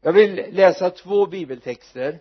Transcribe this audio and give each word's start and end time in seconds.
jag 0.00 0.12
vill 0.12 0.44
läsa 0.50 0.90
två 0.90 1.26
bibeltexter. 1.26 2.18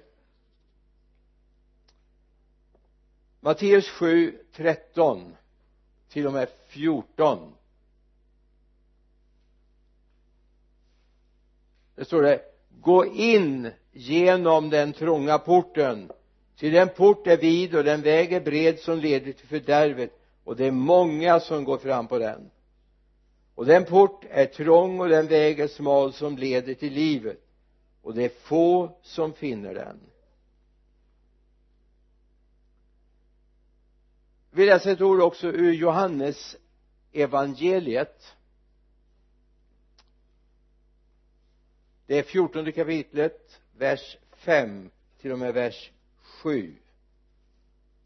Matteus 3.40 3.90
7, 3.90 4.40
13 4.54 5.36
till 6.10 6.28
och 6.28 6.34
med 6.34 6.50
14 6.68 7.54
det 12.00 12.06
står 12.06 12.22
det 12.22 12.42
gå 12.82 13.06
in 13.06 13.72
genom 13.92 14.70
den 14.70 14.94
trånga 14.94 15.40
porten. 15.40 16.12
Till 16.58 16.74
den 16.74 16.90
port 16.90 17.28
är 17.28 17.38
vid 17.38 17.76
och 17.76 17.84
den 17.84 18.02
väg 18.02 18.34
är 18.34 18.42
bred 18.42 18.80
som 18.80 19.00
leder 19.00 19.32
till 19.32 19.48
fördärvet 19.48 20.12
och 20.44 20.56
det 20.56 20.66
är 20.66 20.72
många 20.72 21.40
som 21.40 21.64
går 21.64 21.78
fram 21.78 22.08
på 22.08 22.18
den. 22.18 22.50
Och 23.56 23.66
den 23.66 23.86
port 23.86 24.26
är 24.30 24.46
trång 24.46 25.00
och 25.00 25.10
den 25.10 25.28
väg 25.28 25.60
är 25.60 25.68
smal 25.68 26.14
som 26.14 26.38
leder 26.38 26.74
till 26.74 26.94
livet 26.94 27.49
och 28.10 28.16
det 28.16 28.24
är 28.24 28.30
få 28.30 28.98
som 29.02 29.34
finner 29.34 29.74
den. 29.74 30.00
Vi 34.52 34.66
läser 34.66 34.94
ett 34.94 35.02
ord 35.02 35.22
också 35.22 35.48
ur 35.48 35.74
Johannes 35.74 36.58
evangeliet. 37.12 38.36
Det 42.06 42.16
är 42.20 42.24
fjortonde 42.24 42.72
kapitlet 42.72 43.62
vers 43.78 44.18
5 44.32 44.90
till 45.22 45.32
och 45.32 45.40
med 45.40 45.54
vers 45.54 45.92
7 46.22 46.76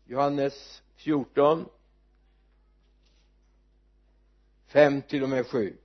Johannes 0.05 0.83
14 0.95 1.69
5 4.65 5.01
till 5.01 5.23
och 5.23 5.29
med 5.29 5.47
7 5.47 5.77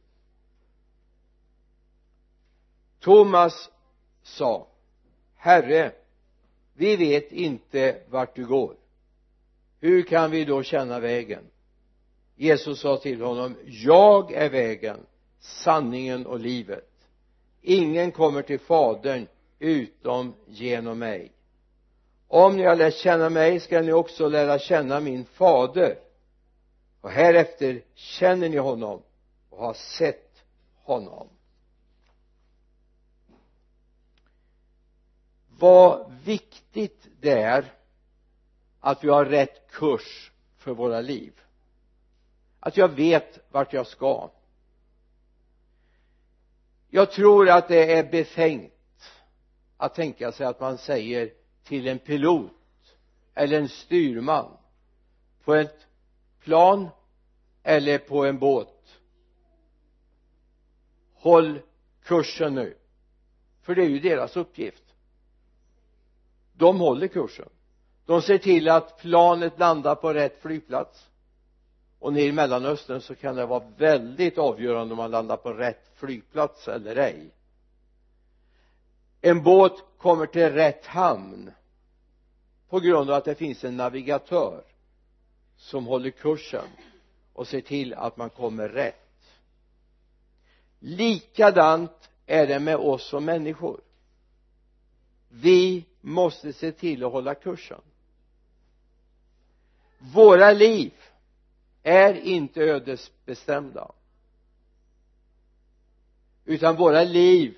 Thomas 3.00 3.70
sa 4.28 4.66
Herre 5.36 5.92
vi 6.74 6.96
vet 6.96 7.32
inte 7.32 7.96
vart 8.08 8.36
du 8.36 8.46
går. 8.46 8.74
Hur 9.80 10.02
kan 10.02 10.30
vi 10.30 10.44
då 10.44 10.62
känna 10.62 11.00
vägen? 11.00 11.44
Jesus 12.36 12.80
sa 12.80 12.96
till 12.96 13.22
honom 13.22 13.56
jag 13.64 14.32
är 14.32 14.50
vägen 14.50 15.06
sanningen 15.40 16.26
och 16.26 16.40
livet. 16.40 16.90
Ingen 17.62 18.12
kommer 18.12 18.42
till 18.42 18.60
fadern 18.60 19.26
utom 19.58 20.34
genom 20.46 20.98
mig. 20.98 21.32
Om 22.28 22.56
ni 22.56 22.64
har 22.64 22.76
lärt 22.76 22.94
känna 22.94 23.30
mig 23.30 23.60
skall 23.60 23.84
ni 23.84 23.92
också 23.92 24.28
lära 24.28 24.58
känna 24.58 25.00
min 25.00 25.24
fader. 25.24 25.98
Och 27.00 27.10
härefter 27.10 27.82
känner 27.94 28.48
ni 28.48 28.56
honom 28.56 29.02
och 29.50 29.58
har 29.58 29.74
sett 29.74 30.42
honom. 30.82 31.28
Vad 35.58 36.12
viktigt 36.24 37.08
det 37.20 37.42
är 37.42 37.72
att 38.80 39.04
vi 39.04 39.08
har 39.08 39.24
rätt 39.24 39.70
kurs 39.70 40.32
för 40.56 40.74
våra 40.74 41.00
liv. 41.00 41.40
Att 42.60 42.76
jag 42.76 42.88
vet 42.88 43.38
vart 43.50 43.72
jag 43.72 43.86
ska. 43.86 44.30
Jag 46.90 47.12
tror 47.12 47.48
att 47.48 47.68
det 47.68 47.92
är 47.92 48.10
befängt 48.10 48.72
att 49.76 49.94
tänka 49.94 50.32
sig 50.32 50.46
att 50.46 50.60
man 50.60 50.78
säger 50.78 51.32
till 51.64 51.88
en 51.88 51.98
pilot 51.98 52.52
eller 53.34 53.58
en 53.58 53.68
styrman 53.68 54.56
på 55.44 55.54
ett 55.54 55.86
plan 56.40 56.88
eller 57.62 57.98
på 57.98 58.24
en 58.24 58.38
båt 58.38 59.00
håll 61.14 61.60
kursen 62.02 62.54
nu. 62.54 62.76
För 63.62 63.74
det 63.74 63.82
är 63.82 63.88
ju 63.88 63.98
deras 63.98 64.36
uppgift 64.36 64.87
de 66.58 66.80
håller 66.80 67.08
kursen. 67.08 67.48
De 68.06 68.22
ser 68.22 68.38
till 68.38 68.68
att 68.68 68.98
planet 68.98 69.58
landar 69.58 69.94
på 69.94 70.12
rätt 70.12 70.42
flygplats. 70.42 71.06
Och 71.98 72.12
nere 72.12 72.24
i 72.24 72.32
mellanöstern 72.32 73.00
så 73.00 73.14
kan 73.14 73.36
det 73.36 73.46
vara 73.46 73.64
väldigt 73.76 74.38
avgörande 74.38 74.92
om 74.92 74.96
man 74.96 75.10
landar 75.10 75.36
på 75.36 75.52
rätt 75.52 75.90
flygplats 75.94 76.68
eller 76.68 76.96
ej. 76.96 77.30
En 79.20 79.42
båt 79.42 79.84
kommer 79.98 80.26
till 80.26 80.50
rätt 80.50 80.86
hamn 80.86 81.50
på 82.68 82.80
grund 82.80 83.10
av 83.10 83.16
att 83.16 83.24
det 83.24 83.34
finns 83.34 83.64
en 83.64 83.76
navigatör 83.76 84.62
som 85.56 85.86
håller 85.86 86.10
kursen 86.10 86.68
och 87.32 87.48
ser 87.48 87.60
till 87.60 87.94
att 87.94 88.16
man 88.16 88.30
kommer 88.30 88.68
rätt. 88.68 89.04
Likadant 90.78 92.10
är 92.26 92.46
det 92.46 92.58
med 92.60 92.76
oss 92.76 93.08
som 93.08 93.24
människor. 93.24 93.80
Vi 95.28 95.84
måste 96.00 96.52
se 96.52 96.72
till 96.72 97.04
att 97.04 97.12
hålla 97.12 97.34
kursen. 97.34 97.80
Våra 99.98 100.52
liv 100.52 100.92
är 101.82 102.14
inte 102.14 102.60
ödesbestämda. 102.60 103.92
Utan 106.44 106.76
våra 106.76 107.04
liv 107.04 107.56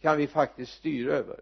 kan 0.00 0.16
vi 0.16 0.26
faktiskt 0.26 0.72
styra 0.72 1.12
över. 1.12 1.40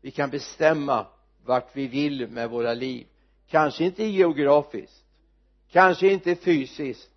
Vi 0.00 0.10
kan 0.10 0.30
bestämma 0.30 1.06
vart 1.44 1.76
vi 1.76 1.86
vill 1.86 2.28
med 2.28 2.50
våra 2.50 2.74
liv. 2.74 3.06
Kanske 3.46 3.84
inte 3.84 4.04
geografiskt 4.04 5.04
kanske 5.70 6.12
inte 6.12 6.36
fysiskt 6.36 7.10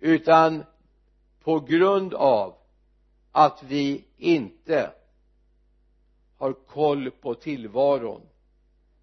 utan 0.00 0.64
på 1.40 1.60
grund 1.60 2.14
av 2.14 2.54
att 3.32 3.62
vi 3.62 4.04
inte 4.16 4.92
har 6.38 6.52
koll 6.52 7.10
på 7.10 7.34
tillvaron 7.34 8.22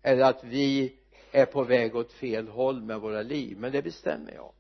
eller 0.02 0.24
att 0.24 0.44
vi 0.44 0.96
är 1.32 1.46
på 1.46 1.64
väg 1.64 1.96
åt 1.96 2.14
fel 2.14 2.48
håll 2.48 2.82
med 2.82 3.00
våra 3.02 3.22
liv. 3.22 3.58
Men 3.60 3.72
det 3.72 3.82
bestämmer 3.82 4.34
jag. 4.34 4.52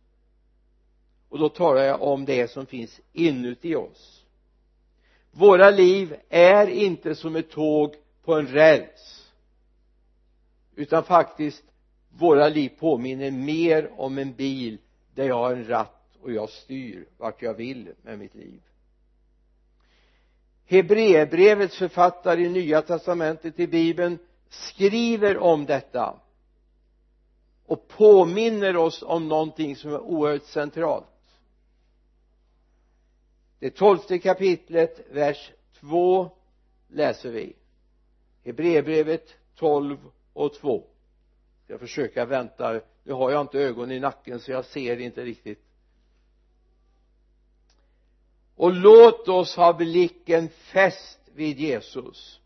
Och 1.29 1.39
då 1.39 1.49
talar 1.49 1.83
jag 1.83 2.01
om 2.01 2.25
det 2.25 2.51
som 2.51 2.65
finns 2.65 3.01
inuti 3.13 3.75
oss. 3.75 4.25
Våra 5.31 5.69
liv 5.69 6.15
är 6.29 6.67
inte 6.67 7.15
som 7.15 7.35
ett 7.35 7.49
tåg 7.49 7.95
på 8.23 8.33
en 8.33 8.47
räls 8.47 9.31
utan 10.75 11.03
faktiskt 11.03 11.63
våra 12.09 12.49
liv 12.49 12.69
påminner 12.79 13.31
mer 13.31 13.91
om 13.97 14.17
en 14.17 14.33
bil 14.33 14.77
där 15.13 15.27
jag 15.27 15.35
har 15.35 15.51
en 15.51 15.67
ratt 15.67 16.17
och 16.21 16.31
jag 16.31 16.49
styr 16.49 17.07
vart 17.17 17.41
jag 17.41 17.53
vill 17.53 17.93
med 18.01 18.19
mitt 18.19 18.35
liv. 18.35 18.61
Hebreerbrevets 20.65 21.77
författare 21.77 22.41
i 22.41 22.49
nya 22.49 22.81
testamentet 22.81 23.59
i 23.59 23.67
bibeln 23.67 24.17
skriver 24.49 25.37
om 25.37 25.65
detta 25.65 26.19
och 27.65 27.87
påminner 27.87 28.77
oss 28.77 29.03
om 29.03 29.27
någonting 29.27 29.75
som 29.75 29.93
är 29.93 29.99
oerhört 29.99 30.43
centralt. 30.43 31.05
Det 33.59 33.69
tolfte 33.69 34.19
kapitlet 34.19 35.05
vers 35.11 35.51
2 35.79 36.29
läser 36.87 37.31
vi. 37.31 37.55
Hebreerbrevet 38.43 39.35
12 39.55 39.97
och 40.33 40.53
2 40.53 40.83
jag 41.67 41.79
försöker 41.79 42.25
vänta. 42.25 42.81
Nu 43.03 43.13
har 43.13 43.31
jag 43.31 43.41
inte 43.41 43.59
ögon 43.59 43.91
i 43.91 43.99
nacken 43.99 44.39
så 44.39 44.51
jag 44.51 44.65
ser 44.65 44.99
inte 44.99 45.23
riktigt 45.23 45.61
och 48.55 48.73
låt 48.73 49.27
oss 49.27 49.55
ha 49.55 49.73
blicken 49.73 50.49
fäst 50.49 51.19
vid 51.33 51.59
Jesus. 51.59 52.39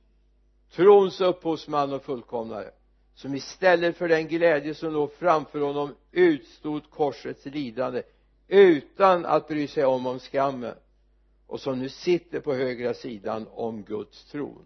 Trons 0.71 1.21
upphovsman 1.21 1.93
och 1.93 2.03
fullkomnare 2.03 2.71
som 3.15 3.35
istället 3.35 3.97
för 3.97 4.07
den 4.07 4.27
glädje 4.27 4.75
som 4.75 4.93
låg 4.93 5.13
framför 5.13 5.59
honom 5.59 5.95
utstod 6.11 6.89
korsets 6.89 7.45
lidande 7.45 8.03
utan 8.47 9.25
att 9.25 9.47
bry 9.47 9.67
sig 9.67 9.85
om 9.85 10.07
om 10.07 10.19
skammen 10.19 10.75
och 11.47 11.59
som 11.59 11.79
nu 11.79 11.89
sitter 11.89 12.39
på 12.39 12.53
högra 12.53 12.93
sidan 12.93 13.47
om 13.51 13.83
Guds 13.83 14.25
tron. 14.25 14.65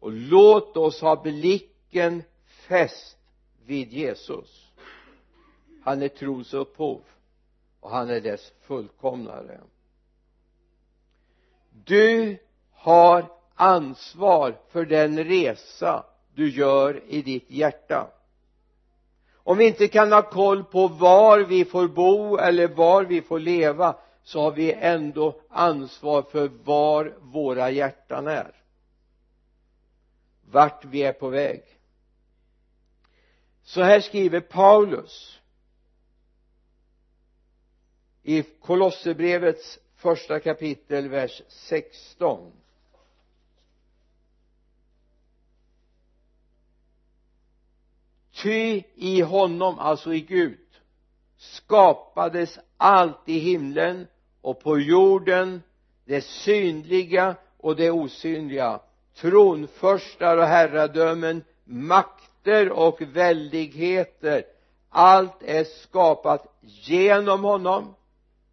Och 0.00 0.12
låt 0.12 0.76
oss 0.76 1.00
ha 1.00 1.22
blicken 1.22 2.22
fäst 2.44 3.18
vid 3.66 3.92
Jesus. 3.92 4.72
Han 5.82 6.02
är 6.02 6.08
trons 6.08 6.54
upphov 6.54 7.00
och 7.80 7.90
han 7.90 8.10
är 8.10 8.20
dess 8.20 8.52
fullkomnare 8.60 9.60
du 11.72 12.38
har 12.72 13.26
ansvar 13.54 14.58
för 14.68 14.84
den 14.84 15.24
resa 15.24 16.04
du 16.34 16.50
gör 16.50 17.02
i 17.08 17.22
ditt 17.22 17.50
hjärta. 17.50 18.10
Om 19.34 19.58
vi 19.58 19.66
inte 19.66 19.88
kan 19.88 20.12
ha 20.12 20.22
koll 20.22 20.64
på 20.64 20.88
var 20.88 21.38
vi 21.40 21.64
får 21.64 21.88
bo 21.88 22.36
eller 22.36 22.68
var 22.68 23.04
vi 23.04 23.22
får 23.22 23.40
leva 23.40 23.96
så 24.22 24.40
har 24.40 24.50
vi 24.50 24.72
ändå 24.72 25.40
ansvar 25.48 26.22
för 26.22 26.48
var 26.48 27.14
våra 27.20 27.70
hjärtan 27.70 28.26
är. 28.26 28.54
Vart 30.50 30.84
vi 30.84 31.02
är 31.02 31.12
på 31.12 31.28
väg. 31.28 31.62
Så 33.62 33.82
här 33.82 34.00
skriver 34.00 34.40
Paulus 34.40 35.40
i 38.22 38.42
Kolosserbrevets 38.42 39.78
första 40.02 40.40
kapitel 40.40 41.08
vers 41.08 41.42
16 41.48 42.52
ty 48.42 48.82
i 48.94 49.20
honom, 49.20 49.78
alltså 49.78 50.14
i 50.14 50.20
Gud 50.20 50.58
skapades 51.36 52.58
allt 52.76 53.28
i 53.28 53.38
himlen 53.38 54.06
och 54.40 54.60
på 54.60 54.78
jorden 54.78 55.62
det 56.04 56.20
synliga 56.20 57.36
och 57.56 57.76
det 57.76 57.90
osynliga 57.90 58.80
tronförstar 59.14 60.36
och 60.36 60.44
herradömen 60.44 61.44
makter 61.64 62.70
och 62.70 63.02
väldigheter. 63.02 64.44
Allt 64.88 65.42
är 65.42 65.64
skapat 65.64 66.58
genom 66.60 67.44
honom 67.44 67.94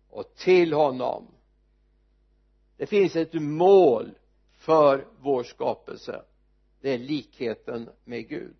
och 0.09 0.35
till 0.35 0.73
honom 0.73 1.27
det 2.79 2.85
finns 2.85 3.15
ett 3.15 3.33
mål 3.33 4.11
för 4.57 5.05
vår 5.19 5.43
skapelse. 5.43 6.21
Det 6.81 6.93
är 6.93 6.97
likheten 6.97 7.89
med 8.03 8.29
Gud. 8.29 8.55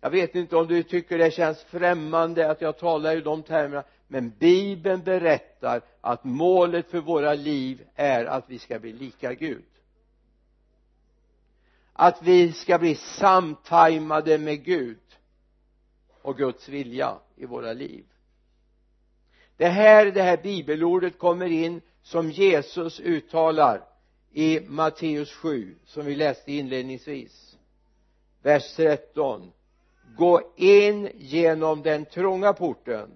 Jag 0.00 0.10
vet 0.10 0.34
inte 0.34 0.56
om 0.56 0.66
du 0.66 0.82
tycker 0.82 1.18
det 1.18 1.30
känns 1.30 1.64
främmande 1.64 2.50
att 2.50 2.60
jag 2.60 2.78
talar 2.78 3.16
i 3.16 3.20
de 3.20 3.42
termerna 3.42 3.84
men 4.08 4.32
bibeln 4.38 5.02
berättar 5.02 5.82
att 6.00 6.24
målet 6.24 6.90
för 6.90 7.00
våra 7.00 7.34
liv 7.34 7.86
är 7.94 8.24
att 8.24 8.50
vi 8.50 8.58
ska 8.58 8.78
bli 8.78 8.92
lika 8.92 9.34
Gud. 9.34 9.64
Att 11.92 12.22
vi 12.22 12.52
ska 12.52 12.78
bli 12.78 12.94
samtajmade 12.94 14.38
med 14.38 14.64
Gud 14.64 15.18
och 16.22 16.36
Guds 16.36 16.68
vilja 16.68 17.18
i 17.36 17.46
våra 17.46 17.72
liv. 17.72 18.04
Det 19.56 19.68
här 19.68 20.06
det 20.06 20.22
här 20.22 20.36
bibelordet 20.42 21.18
kommer 21.18 21.46
in 21.46 21.80
som 22.04 22.30
Jesus 22.30 23.00
uttalar 23.00 23.80
i 24.32 24.60
Matteus 24.60 25.32
7 25.32 25.74
som 25.84 26.06
vi 26.06 26.14
läste 26.14 26.52
inledningsvis. 26.52 27.56
Vers 28.42 28.76
13 28.76 29.52
gå 30.16 30.52
in 30.56 31.08
genom 31.14 31.82
den 31.82 32.04
trånga 32.04 32.52
porten 32.52 33.10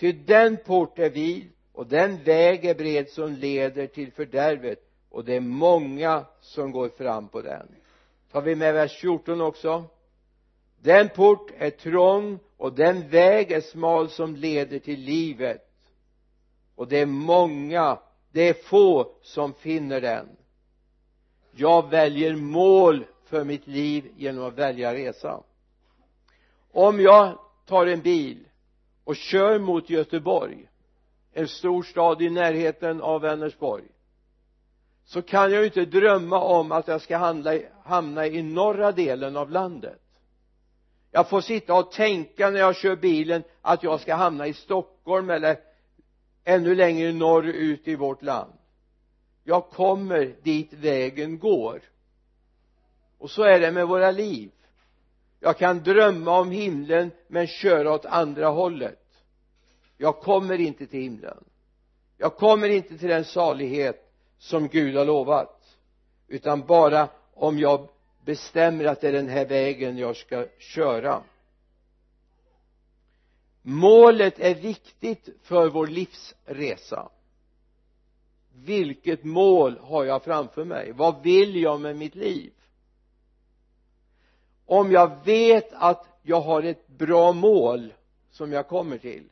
ty 0.00 0.12
den 0.12 0.56
port 0.56 0.98
är 0.98 1.10
vid 1.10 1.48
och 1.72 1.86
den 1.86 2.24
väg 2.24 2.64
är 2.64 2.74
bred 2.74 3.08
som 3.08 3.32
leder 3.32 3.86
till 3.86 4.12
fördärvet 4.12 4.78
och 5.10 5.24
det 5.24 5.36
är 5.36 5.40
många 5.40 6.24
som 6.40 6.72
går 6.72 6.88
fram 6.88 7.28
på 7.28 7.42
den. 7.42 7.68
Tar 8.32 8.42
vi 8.42 8.54
med 8.54 8.74
vers 8.74 9.00
14 9.00 9.40
också? 9.40 9.84
Den 10.80 11.08
port 11.08 11.50
är 11.58 11.70
trång 11.70 12.38
och 12.56 12.72
den 12.72 13.08
väg 13.08 13.52
är 13.52 13.60
smal 13.60 14.08
som 14.08 14.36
leder 14.36 14.78
till 14.78 15.00
livet 15.00 15.67
och 16.78 16.88
det 16.88 16.98
är 16.98 17.06
många 17.06 17.98
det 18.32 18.48
är 18.48 18.54
få 18.54 19.10
som 19.22 19.54
finner 19.54 20.00
den. 20.00 20.28
Jag 21.52 21.90
väljer 21.90 22.36
mål 22.36 23.04
för 23.24 23.44
mitt 23.44 23.66
liv 23.66 24.12
genom 24.16 24.44
att 24.44 24.58
välja 24.58 24.94
resa. 24.94 25.40
Om 26.72 27.00
jag 27.00 27.38
tar 27.66 27.86
en 27.86 28.00
bil 28.00 28.48
och 29.04 29.16
kör 29.16 29.58
mot 29.58 29.90
Göteborg 29.90 30.68
en 31.32 31.48
stor 31.48 31.82
stad 31.82 32.22
i 32.22 32.30
närheten 32.30 33.02
av 33.02 33.20
Vänersborg 33.20 33.84
så 35.04 35.22
kan 35.22 35.52
jag 35.52 35.60
ju 35.60 35.64
inte 35.66 35.84
drömma 35.84 36.40
om 36.40 36.72
att 36.72 36.88
jag 36.88 37.02
ska 37.02 37.16
handla, 37.16 37.58
hamna 37.84 38.26
i 38.26 38.42
norra 38.42 38.92
delen 38.92 39.36
av 39.36 39.50
landet. 39.50 40.00
Jag 41.10 41.28
får 41.28 41.40
sitta 41.40 41.74
och 41.74 41.92
tänka 41.92 42.50
när 42.50 42.60
jag 42.60 42.76
kör 42.76 42.96
bilen 42.96 43.42
att 43.62 43.82
jag 43.82 44.00
ska 44.00 44.14
hamna 44.14 44.46
i 44.46 44.52
Stockholm 44.52 45.30
eller 45.30 45.67
ännu 46.48 46.74
längre 46.74 47.12
norrut 47.12 47.88
i 47.88 47.94
vårt 47.94 48.22
land. 48.22 48.52
Jag 49.44 49.70
kommer 49.70 50.34
dit 50.42 50.72
vägen 50.72 51.38
går. 51.38 51.82
Och 53.18 53.30
så 53.30 53.42
är 53.42 53.60
det 53.60 53.72
med 53.72 53.88
våra 53.88 54.10
liv. 54.10 54.50
Jag 55.40 55.58
kan 55.58 55.82
drömma 55.82 56.40
om 56.40 56.50
himlen 56.50 57.10
men 57.26 57.46
köra 57.46 57.92
åt 57.92 58.06
andra 58.06 58.48
hållet. 58.48 59.04
Jag 59.96 60.20
kommer 60.20 60.60
inte 60.60 60.86
till 60.86 61.00
himlen. 61.00 61.44
Jag 62.16 62.36
kommer 62.36 62.68
inte 62.68 62.98
till 62.98 63.08
den 63.08 63.24
salighet 63.24 64.12
som 64.38 64.68
Gud 64.68 64.96
har 64.96 65.04
lovat. 65.04 65.78
Utan 66.28 66.66
bara 66.66 67.08
om 67.34 67.58
jag 67.58 67.88
bestämmer 68.24 68.84
att 68.84 69.00
det 69.00 69.08
är 69.08 69.12
den 69.12 69.28
här 69.28 69.46
vägen 69.46 69.98
jag 69.98 70.16
ska 70.16 70.46
köra 70.58 71.22
målet 73.68 74.38
är 74.38 74.54
viktigt 74.54 75.28
för 75.42 75.68
vår 75.68 75.86
livsresa. 75.86 77.08
Vilket 78.54 79.24
mål 79.24 79.78
har 79.82 80.04
jag 80.04 80.24
framför 80.24 80.64
mig? 80.64 80.92
Vad 80.92 81.22
vill 81.22 81.56
jag 81.56 81.80
med 81.80 81.96
mitt 81.96 82.14
liv? 82.14 82.52
Om 84.66 84.92
jag 84.92 85.24
vet 85.24 85.72
att 85.72 86.06
jag 86.22 86.40
har 86.40 86.62
ett 86.62 86.88
bra 86.88 87.32
mål 87.32 87.94
som 88.30 88.52
jag 88.52 88.68
kommer 88.68 88.98
till 88.98 89.28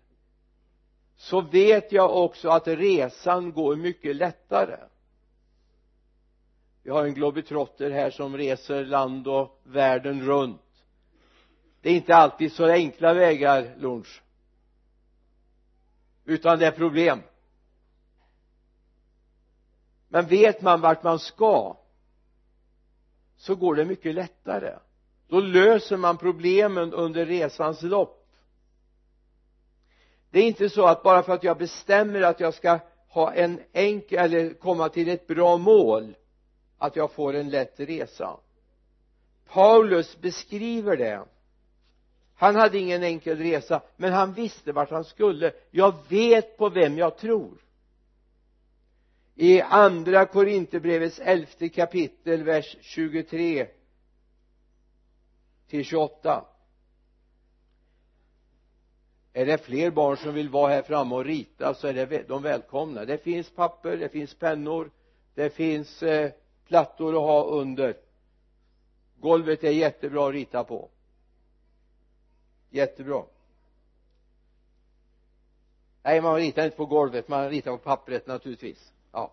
så 1.17 1.41
vet 1.41 1.93
jag 1.93 2.17
också 2.25 2.49
att 2.49 2.69
resan 2.69 3.53
går 3.53 3.77
mycket 3.77 4.17
lättare. 4.17 4.77
Vi 6.83 6.91
har 6.91 7.05
en 7.05 7.15
globetrotter 7.15 7.91
här 7.91 8.11
som 8.11 8.37
reser 8.37 8.85
land 8.85 9.29
och 9.29 9.61
världen 9.65 10.23
runt. 10.23 10.85
Det 11.81 11.91
är 11.91 11.95
inte 11.95 12.17
alltid 12.17 12.53
så 12.53 12.67
enkla 12.67 13.15
vägar 13.15 13.75
lunch 13.79 14.23
utan 16.27 16.59
det 16.59 16.67
är 16.67 16.71
problem. 16.71 17.23
Men 20.09 20.27
vet 20.27 20.63
man 20.63 20.81
vart 20.81 21.03
man 21.03 21.19
ska 21.19 21.77
så 23.37 23.55
går 23.55 23.75
det 23.75 23.85
mycket 23.85 24.15
lättare. 24.15 24.79
Då 25.29 25.41
löser 25.41 25.97
man 25.97 26.19
problemen 26.19 26.93
under 26.93 27.27
resans 27.27 27.83
lopp. 27.83 28.27
Det 30.31 30.39
är 30.39 30.47
inte 30.47 30.71
så 30.71 30.87
att 30.87 31.03
bara 31.03 31.23
för 31.23 31.33
att 31.33 31.45
jag 31.45 31.59
bestämmer 31.59 32.23
att 32.23 32.41
jag 32.41 32.55
ska 32.55 32.79
ha 33.09 33.33
en 33.33 33.61
enkel 33.73 34.19
eller 34.19 34.55
komma 34.55 34.89
till 34.89 35.09
ett 35.09 35.27
bra 35.27 35.57
mål 35.57 36.17
att 36.79 36.97
jag 36.97 37.13
får 37.13 37.35
en 37.35 37.51
lätt 37.51 37.81
resa. 37.81 38.37
Paulus 39.49 40.21
beskriver 40.21 40.97
det 40.97 41.25
han 42.37 42.57
hade 42.57 42.79
ingen 42.79 43.03
enkel 43.03 43.39
resa 43.39 43.83
men 43.97 44.13
han 44.13 44.33
visste 44.33 44.73
vart 44.73 44.91
han 44.91 45.05
skulle. 45.05 45.53
Jag 45.71 45.95
vet 46.09 46.57
på 46.57 46.69
vem 46.69 46.99
jag 46.99 47.19
tror. 47.19 47.59
I 49.35 49.61
andra 49.61 50.27
korinterbrevets 50.27 51.19
elfte 51.19 51.69
kapitel 51.69 52.43
vers 52.43 52.77
23 52.81 53.67
till 55.69 55.85
28 55.85 56.45
är 59.33 59.47
det 59.47 59.59
fler 59.59 59.91
barn 59.91 60.17
som 60.17 60.35
vill 60.35 60.49
vara 60.49 60.73
här 60.73 60.83
framme 60.83 61.15
och 61.15 61.25
rita 61.25 61.75
så 61.75 61.87
är 61.87 61.93
det 61.93 62.29
de 62.29 62.43
välkomna. 62.43 63.05
Det 63.05 63.19
finns 63.19 63.51
papper, 63.51 63.97
det 63.97 64.09
finns 64.09 64.35
pennor 64.35 64.91
det 65.37 65.51
finns 65.51 66.03
eh, 66.03 66.31
plattor 66.67 67.15
att 67.15 67.21
ha 67.21 67.45
under. 67.45 67.97
Golvet 69.21 69.65
är 69.65 69.71
jättebra 69.71 70.29
att 70.29 70.35
rita 70.35 70.65
på 70.65 70.91
jättebra. 72.77 73.25
Nej 76.03 76.21
man 76.21 76.37
ritar 76.37 76.65
inte 76.65 76.77
på 76.77 76.87
golvet 76.87 77.29
man 77.29 77.51
ritar 77.51 77.71
på 77.71 77.79
pappret 77.79 78.27
naturligtvis. 78.27 78.93
Ja. 79.13 79.33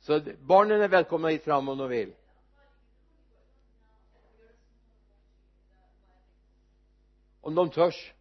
Så 0.00 0.20
barnen 0.40 0.80
är 0.80 0.88
välkomna 0.88 1.28
hit 1.28 1.44
fram 1.44 1.68
om 1.68 1.78
de 1.78 1.88
vill. 1.88 2.14
Om 7.40 7.54
de 7.54 7.70
törs. 7.70 8.12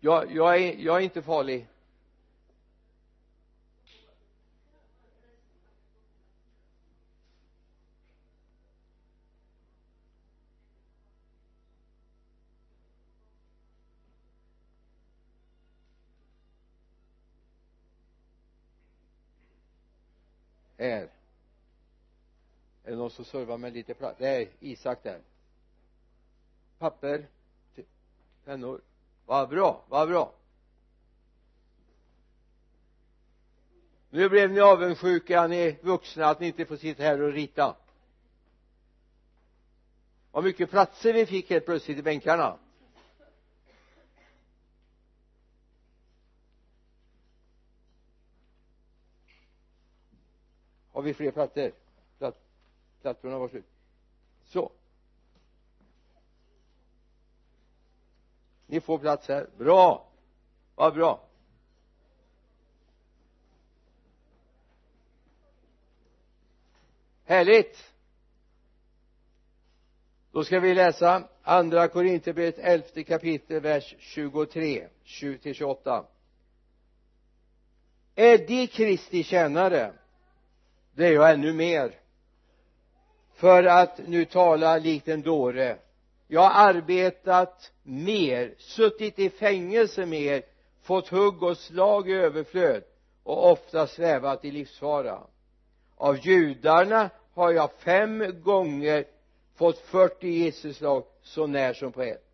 Jag, 0.00 0.32
jag, 0.32 0.62
är, 0.62 0.74
jag 0.74 0.96
är 0.96 1.00
inte 1.00 1.22
farlig. 1.22 1.68
Är 20.84 21.08
är 22.84 22.90
det 22.90 22.96
någon 22.96 23.10
som 23.10 23.24
servar 23.24 23.58
med 23.58 23.72
lite 23.72 23.94
plats 23.94 24.18
det 24.18 24.28
är 24.28 24.48
Isak 24.60 25.02
där. 25.02 25.20
Papper 26.78 27.26
pennor. 28.44 28.80
Vad 29.26 29.48
bra, 29.48 29.84
vad 29.88 30.08
bra. 30.08 30.32
Nu 34.10 34.28
blev 34.28 34.50
ni 34.50 34.60
avundsjuka 34.60 35.46
ni 35.46 35.78
vuxna 35.82 36.26
att 36.26 36.40
ni 36.40 36.46
inte 36.46 36.66
får 36.66 36.76
sitta 36.76 37.02
här 37.02 37.22
och 37.22 37.32
rita. 37.32 37.76
Vad 40.30 40.44
mycket 40.44 40.70
platser 40.70 41.12
vi 41.12 41.26
fick 41.26 41.50
helt 41.50 41.64
plötsligt 41.64 41.98
i 41.98 42.02
bänkarna. 42.02 42.58
Har 50.94 51.02
vi 51.02 51.14
fler 51.14 51.30
platser? 51.30 51.72
Plattorna 53.02 53.38
var 53.38 53.48
slut. 53.48 53.66
Så. 54.44 54.72
Ni 58.66 58.80
får 58.80 58.98
plats 58.98 59.28
här. 59.28 59.48
Bra! 59.58 60.08
Vad 60.74 60.94
bra. 60.94 61.24
Härligt! 67.24 67.92
Då 70.32 70.44
ska 70.44 70.60
vi 70.60 70.74
läsa 70.74 71.28
andra 71.42 71.88
Korinthierbrevet 71.88 72.58
elfte 72.58 73.04
kapitel 73.04 73.60
vers 73.60 73.94
23 73.98 74.88
20 75.02 75.38
till 75.38 75.54
28 75.54 76.06
är 78.14 78.38
de 78.38 78.66
Kristi 78.66 79.24
tjänare? 79.24 79.92
Det 80.94 81.06
är 81.06 81.12
jag 81.12 81.30
ännu 81.30 81.52
mer. 81.52 81.94
För 83.34 83.64
att 83.64 84.00
nu 84.06 84.24
tala 84.24 84.78
likt 84.78 85.08
en 85.08 85.22
dåre. 85.22 85.76
Jag 86.28 86.40
har 86.40 86.68
arbetat 86.68 87.72
mer 87.82 88.54
suttit 88.58 89.18
i 89.18 89.30
fängelse 89.30 90.06
mer 90.06 90.42
fått 90.82 91.08
hugg 91.08 91.42
och 91.42 91.58
slag 91.58 92.10
i 92.10 92.12
överflöd 92.12 92.82
och 93.22 93.50
ofta 93.52 93.86
svävat 93.86 94.44
i 94.44 94.50
livsfara. 94.50 95.18
Av 95.96 96.26
judarna 96.26 97.10
har 97.34 97.52
jag 97.52 97.72
fem 97.72 98.42
gånger 98.42 99.04
fått 99.54 99.78
40 99.78 100.28
gisselslag 100.28 101.04
så 101.22 101.46
när 101.46 101.72
som 101.72 101.92
på 101.92 102.02
ett. 102.02 102.24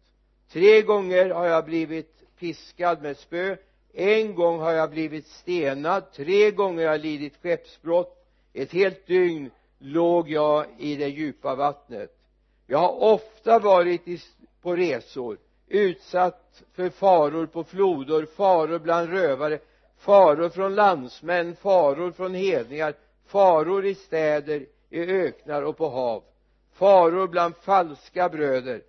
Tre 0.53 0.83
gånger 0.83 1.31
har 1.31 1.47
jag 1.47 1.65
blivit 1.65 2.39
piskad 2.39 3.03
med 3.03 3.17
spö. 3.17 3.57
En 3.93 4.35
gång 4.35 4.61
har 4.61 4.73
jag 4.73 4.91
blivit 4.91 5.27
stenad. 5.27 6.13
Tre 6.13 6.51
gånger 6.51 6.87
har 6.87 6.93
jag 6.93 7.01
lidit 7.01 7.37
skeppsbrott 7.43 8.20
ett 8.53 8.73
helt 8.73 9.07
dygn 9.07 9.51
låg 9.79 10.31
jag 10.31 10.67
i 10.79 10.97
det 10.97 11.09
djupa 11.09 11.55
vattnet. 11.55 12.17
Jag 12.67 12.79
har 12.79 13.03
ofta 13.03 13.59
varit 13.59 14.09
i, 14.09 14.21
på 14.63 14.77
resor 14.77 15.39
utsatt 15.69 16.63
för 16.73 16.89
faror 16.89 17.47
på 17.47 17.65
floder 17.65 18.27
faror 18.27 18.79
bland 18.79 19.11
rövare 19.11 19.59
faror 19.99 20.49
från 20.49 20.75
landsmän 20.75 21.57
faror 21.57 22.11
från 22.13 22.35
hedningar 22.35 22.95
faror 23.27 23.87
i 23.87 23.95
städer 23.95 24.67
i 24.91 25.01
öknar 25.01 25.63
och 25.63 25.77
på 25.77 25.89
hav 25.89 26.23
faror 26.73 27.29
bland 27.29 27.57
falska 27.57 28.29
bröder. 28.29 28.83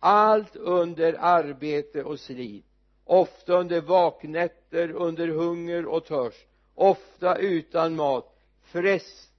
Allt 0.00 0.56
under 0.56 1.16
arbete 1.18 2.02
och 2.02 2.20
slit 2.20 2.64
ofta 3.04 3.52
under 3.52 3.80
vaknätter 3.80 4.90
under 4.92 5.28
hunger 5.28 5.86
och 5.86 6.04
törst 6.04 6.46
ofta 6.74 7.36
utan 7.36 7.96
mat 7.96 8.35
fräs, 8.66 9.30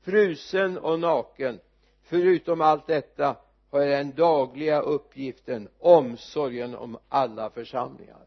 frusen 0.00 0.78
och 0.78 1.00
naken. 1.00 1.60
Förutom 2.02 2.60
allt 2.60 2.86
detta 2.86 3.36
har 3.70 3.80
jag 3.80 3.90
den 3.90 4.14
dagliga 4.14 4.80
uppgiften 4.80 5.68
omsorgen 5.78 6.74
om 6.74 6.98
alla 7.08 7.50
församlingar. 7.50 8.26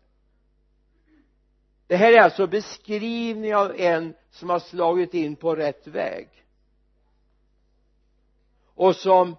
Det 1.87 1.95
här 1.95 2.13
är 2.13 2.21
alltså 2.21 2.47
beskrivning 2.47 3.55
av 3.55 3.75
en 3.75 4.13
som 4.29 4.49
har 4.49 4.59
slagit 4.59 5.13
in 5.13 5.35
på 5.35 5.55
rätt 5.55 5.87
väg. 5.87 6.27
Och 8.75 8.95
som 8.95 9.35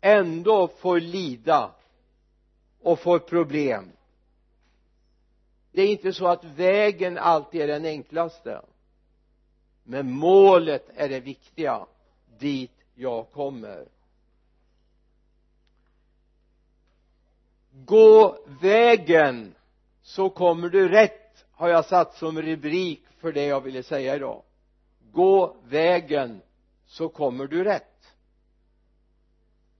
ändå 0.00 0.68
får 0.68 1.00
lida 1.00 1.74
och 2.82 3.00
får 3.00 3.18
problem. 3.18 3.92
Det 5.72 5.82
är 5.82 5.88
inte 5.88 6.12
så 6.12 6.26
att 6.26 6.44
vägen 6.44 7.18
alltid 7.18 7.60
är 7.60 7.66
den 7.66 7.84
enklaste 7.84 8.60
men 9.88 10.10
målet 10.10 10.90
är 10.94 11.08
det 11.08 11.20
viktiga. 11.20 11.86
Dit 12.38 12.72
jag 12.94 13.30
kommer. 13.30 13.84
Gå 17.72 18.38
vägen 18.60 19.54
så 20.02 20.30
kommer 20.30 20.68
du 20.68 20.88
rätt 20.88 21.44
har 21.52 21.68
jag 21.68 21.84
satt 21.84 22.14
som 22.14 22.42
rubrik 22.42 23.02
för 23.18 23.32
det 23.32 23.44
jag 23.44 23.60
ville 23.60 23.82
säga 23.82 24.16
idag. 24.16 24.42
Gå 25.12 25.56
vägen 25.64 26.40
så 26.86 27.08
kommer 27.08 27.46
du 27.46 27.64
rätt. 27.64 28.14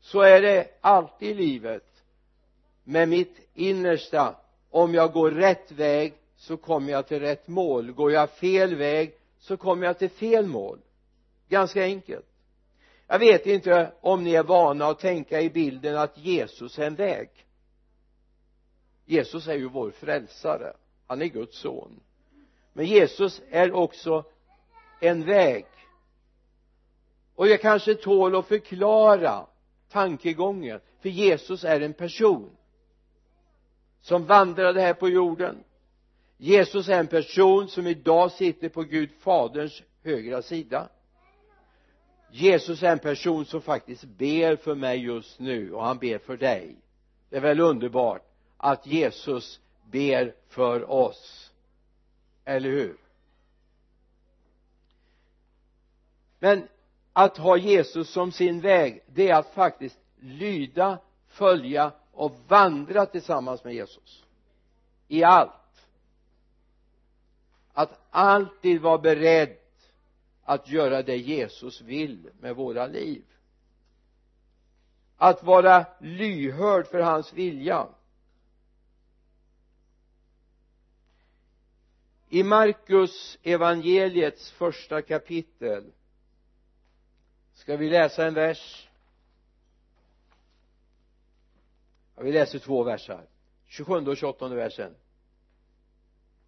Så 0.00 0.20
är 0.20 0.42
det 0.42 0.68
alltid 0.80 1.28
i 1.28 1.34
livet. 1.34 1.84
Med 2.84 3.08
mitt 3.08 3.48
innersta 3.54 4.34
om 4.70 4.94
jag 4.94 5.12
går 5.12 5.30
rätt 5.30 5.72
väg 5.72 6.14
så 6.36 6.56
kommer 6.56 6.92
jag 6.92 7.06
till 7.08 7.20
rätt 7.20 7.48
mål. 7.48 7.92
Går 7.92 8.12
jag 8.12 8.30
fel 8.30 8.74
väg 8.74 9.17
så 9.38 9.56
kommer 9.56 9.86
jag 9.86 9.98
till 9.98 10.10
fel 10.10 10.46
mål. 10.46 10.78
Ganska 11.48 11.82
enkelt. 11.82 12.26
Jag 13.06 13.18
vet 13.18 13.46
inte 13.46 13.92
om 14.00 14.24
ni 14.24 14.34
är 14.34 14.42
vana 14.42 14.86
att 14.86 14.98
tänka 14.98 15.40
i 15.40 15.50
bilden 15.50 15.96
att 15.96 16.18
Jesus 16.18 16.78
är 16.78 16.86
en 16.86 16.94
väg. 16.94 17.30
Jesus 19.04 19.48
är 19.48 19.54
ju 19.54 19.68
vår 19.68 19.90
frälsare. 19.90 20.72
Han 21.06 21.22
är 21.22 21.26
Guds 21.26 21.58
son. 21.58 22.00
Men 22.72 22.86
Jesus 22.86 23.42
är 23.50 23.72
också 23.72 24.24
en 25.00 25.24
väg. 25.24 25.66
Och 27.34 27.48
jag 27.48 27.60
kanske 27.60 27.94
tål 27.94 28.36
att 28.36 28.46
förklara 28.46 29.46
tankegången 29.88 30.80
för 31.00 31.08
Jesus 31.08 31.64
är 31.64 31.80
en 31.80 31.94
person 31.94 32.50
som 34.00 34.26
vandrade 34.26 34.80
här 34.80 34.94
på 34.94 35.08
jorden. 35.08 35.64
Jesus 36.40 36.88
är 36.88 36.98
en 36.98 37.06
person 37.06 37.68
som 37.68 37.86
idag 37.86 38.32
sitter 38.32 38.68
på 38.68 38.82
Gud 38.82 39.10
faderns 39.18 39.82
högra 40.02 40.42
sida. 40.42 40.88
Jesus 42.30 42.82
är 42.82 42.92
en 42.92 42.98
person 42.98 43.44
som 43.44 43.62
faktiskt 43.62 44.04
ber 44.04 44.56
för 44.56 44.74
mig 44.74 44.98
just 44.98 45.38
nu 45.38 45.72
och 45.72 45.84
han 45.84 45.98
ber 45.98 46.18
för 46.18 46.36
dig. 46.36 46.76
Det 47.30 47.36
är 47.36 47.40
väl 47.40 47.60
underbart 47.60 48.22
att 48.56 48.86
Jesus 48.86 49.60
ber 49.90 50.34
för 50.48 50.90
oss. 50.90 51.52
Eller 52.44 52.70
hur? 52.70 52.96
Men 56.38 56.68
att 57.12 57.36
ha 57.36 57.56
Jesus 57.56 58.10
som 58.10 58.32
sin 58.32 58.60
väg 58.60 59.02
det 59.06 59.28
är 59.28 59.34
att 59.34 59.54
faktiskt 59.54 59.98
lyda, 60.20 60.98
följa 61.28 61.92
och 62.12 62.36
vandra 62.48 63.06
tillsammans 63.06 63.64
med 63.64 63.74
Jesus. 63.74 64.24
I 65.08 65.24
allt 65.24 65.52
att 67.78 68.00
alltid 68.10 68.80
vara 68.80 68.98
beredd 68.98 69.56
att 70.42 70.68
göra 70.68 71.02
det 71.02 71.16
Jesus 71.16 71.80
vill 71.80 72.30
med 72.40 72.56
våra 72.56 72.86
liv. 72.86 73.24
Att 75.16 75.42
vara 75.42 75.86
lyhörd 76.00 76.86
för 76.86 77.00
hans 77.00 77.32
vilja. 77.32 77.88
I 82.28 82.42
Markus 82.42 83.38
evangeliets 83.42 84.50
första 84.50 85.02
kapitel 85.02 85.92
ska 87.54 87.76
vi 87.76 87.90
läsa 87.90 88.26
en 88.26 88.34
vers. 88.34 88.88
Ja, 92.16 92.22
vi 92.22 92.32
läser 92.32 92.58
två 92.58 92.82
versar 92.82 93.26
27 93.66 93.94
och 93.94 94.16
28 94.16 94.48
versen 94.48 94.94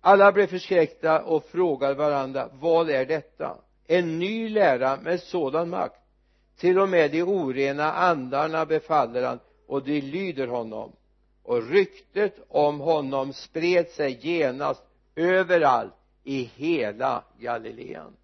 alla 0.01 0.33
blev 0.33 0.47
förskräckta 0.47 1.23
och 1.23 1.45
frågade 1.45 1.95
varandra 1.95 2.49
vad 2.53 2.91
är 2.91 3.07
detta? 3.07 3.57
En 3.87 4.19
ny 4.19 4.49
lära 4.49 4.97
med 4.97 5.21
sådan 5.21 5.71
makt. 5.71 6.01
Till 6.59 6.79
och 6.79 6.89
med 6.89 7.11
de 7.11 7.23
orena 7.23 7.93
andarna 7.93 8.67
befaller 8.67 9.23
han 9.23 9.39
och 9.67 9.85
de 9.85 10.01
lyder 10.01 10.47
honom. 10.47 10.93
Och 11.43 11.71
ryktet 11.71 12.35
om 12.49 12.81
honom 12.81 13.33
spred 13.33 13.89
sig 13.89 14.19
genast 14.21 14.83
överallt 15.17 15.95
i 16.25 16.51
hela 16.55 17.25
Galileen. 17.39 18.17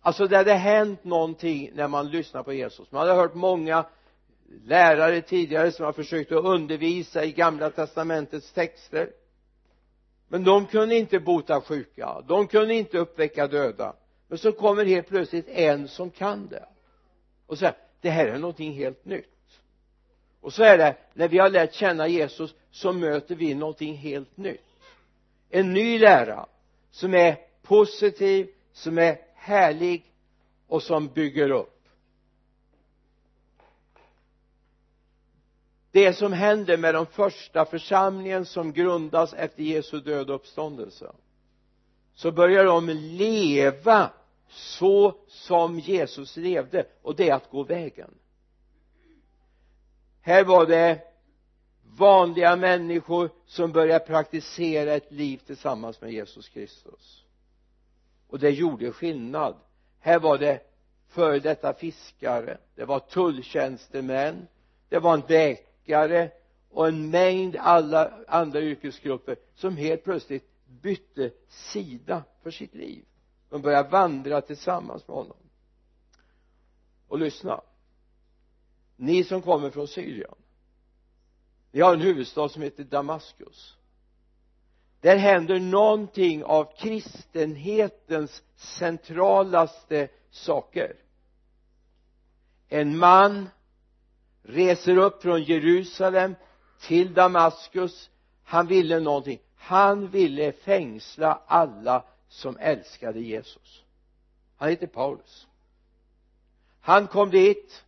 Alltså 0.00 0.26
det 0.26 0.36
hade 0.36 0.54
hänt 0.54 1.04
någonting 1.04 1.70
när 1.74 1.88
man 1.88 2.10
lyssnar 2.10 2.42
på 2.42 2.52
Jesus. 2.52 2.92
Man 2.92 3.00
hade 3.00 3.20
hört 3.20 3.34
många 3.34 3.84
lärare 4.64 5.20
tidigare 5.20 5.72
som 5.72 5.84
har 5.84 5.92
försökt 5.92 6.32
att 6.32 6.44
undervisa 6.44 7.24
i 7.24 7.32
gamla 7.32 7.70
testamentets 7.70 8.52
texter 8.52 9.10
men 10.28 10.44
de 10.44 10.66
kunde 10.66 10.96
inte 10.96 11.20
bota 11.20 11.60
sjuka 11.60 12.22
de 12.26 12.46
kunde 12.46 12.74
inte 12.74 12.98
uppväcka 12.98 13.46
döda. 13.46 13.92
Men 14.28 14.38
så 14.38 14.52
kommer 14.52 14.84
helt 14.84 15.08
plötsligt 15.08 15.48
en 15.48 15.88
som 15.88 16.10
kan 16.10 16.48
det. 16.48 16.66
Och 17.46 17.58
säger 17.58 17.74
det 18.00 18.10
här 18.10 18.26
är 18.26 18.38
någonting 18.38 18.72
helt 18.72 19.04
nytt. 19.04 19.60
Och 20.40 20.52
så 20.52 20.62
är 20.62 20.78
det 20.78 20.96
när 21.14 21.28
vi 21.28 21.38
har 21.38 21.50
lärt 21.50 21.74
känna 21.74 22.08
Jesus 22.08 22.54
så 22.70 22.92
möter 22.92 23.34
vi 23.34 23.54
någonting 23.54 23.96
helt 23.96 24.36
nytt. 24.36 24.60
En 25.50 25.72
ny 25.72 25.98
lära 25.98 26.46
som 26.90 27.14
är 27.14 27.36
positiv 27.62 28.48
som 28.72 28.98
är 28.98 29.18
härlig 29.34 30.04
och 30.66 30.82
som 30.82 31.08
bygger 31.08 31.50
upp. 31.50 31.75
Det 35.96 36.12
som 36.12 36.32
händer 36.32 36.76
med 36.76 36.94
de 36.94 37.06
första 37.06 37.64
församlingen 37.64 38.46
som 38.46 38.72
grundas 38.72 39.34
efter 39.34 39.62
Jesu 39.62 40.00
död 40.00 40.30
och 40.30 40.36
uppståndelse 40.36 41.12
så 42.14 42.32
börjar 42.32 42.64
de 42.64 42.88
leva 42.88 44.10
så 44.48 45.14
som 45.26 45.78
Jesus 45.78 46.36
levde 46.36 46.86
och 47.02 47.16
det 47.16 47.28
är 47.28 47.34
att 47.34 47.50
gå 47.50 47.62
vägen. 47.62 48.14
Här 50.20 50.44
var 50.44 50.66
det 50.66 51.00
vanliga 51.98 52.56
människor 52.56 53.30
som 53.46 53.72
började 53.72 54.04
praktisera 54.04 54.94
ett 54.94 55.12
liv 55.12 55.40
tillsammans 55.46 56.00
med 56.00 56.12
Jesus 56.12 56.48
Kristus. 56.48 57.24
Och 58.28 58.38
det 58.38 58.50
gjorde 58.50 58.92
skillnad. 58.92 59.56
Här 60.00 60.18
var 60.18 60.38
det 60.38 60.60
före 61.08 61.38
detta 61.38 61.74
fiskare 61.74 62.58
det 62.74 62.84
var 62.84 62.98
tulltjänstemän 62.98 64.46
det 64.88 64.98
var 64.98 65.14
en 65.14 65.22
läkare 65.28 65.66
och 66.70 66.88
en 66.88 67.10
mängd 67.10 67.56
alla 67.56 68.12
andra 68.28 68.60
yrkesgrupper 68.60 69.36
som 69.54 69.76
helt 69.76 70.04
plötsligt 70.04 70.50
bytte 70.66 71.30
sida 71.48 72.24
för 72.42 72.50
sitt 72.50 72.74
liv. 72.74 73.04
De 73.48 73.62
började 73.62 73.88
vandra 73.88 74.40
tillsammans 74.40 75.08
med 75.08 75.16
honom. 75.16 75.36
Och 77.08 77.18
lyssna. 77.18 77.60
Ni 78.96 79.24
som 79.24 79.42
kommer 79.42 79.70
från 79.70 79.88
Syrien. 79.88 80.34
Ni 81.70 81.80
har 81.80 81.94
en 81.94 82.00
huvudstad 82.00 82.48
som 82.48 82.62
heter 82.62 82.84
Damaskus. 82.84 83.76
Där 85.00 85.16
händer 85.16 85.60
någonting 85.60 86.44
av 86.44 86.76
kristenhetens 86.76 88.42
centralaste 88.56 90.08
saker. 90.30 90.96
En 92.68 92.98
man 92.98 93.48
reser 94.46 94.96
upp 94.96 95.22
från 95.22 95.42
Jerusalem 95.42 96.34
till 96.80 97.14
Damaskus. 97.14 98.10
Han 98.44 98.66
ville 98.66 99.00
någonting. 99.00 99.38
Han 99.56 100.08
ville 100.08 100.52
fängsla 100.52 101.42
alla 101.46 102.04
som 102.28 102.56
älskade 102.60 103.20
Jesus. 103.20 103.82
Han 104.56 104.68
heter 104.68 104.86
Paulus. 104.86 105.46
Han 106.80 107.06
kom 107.06 107.30
dit. 107.30 107.82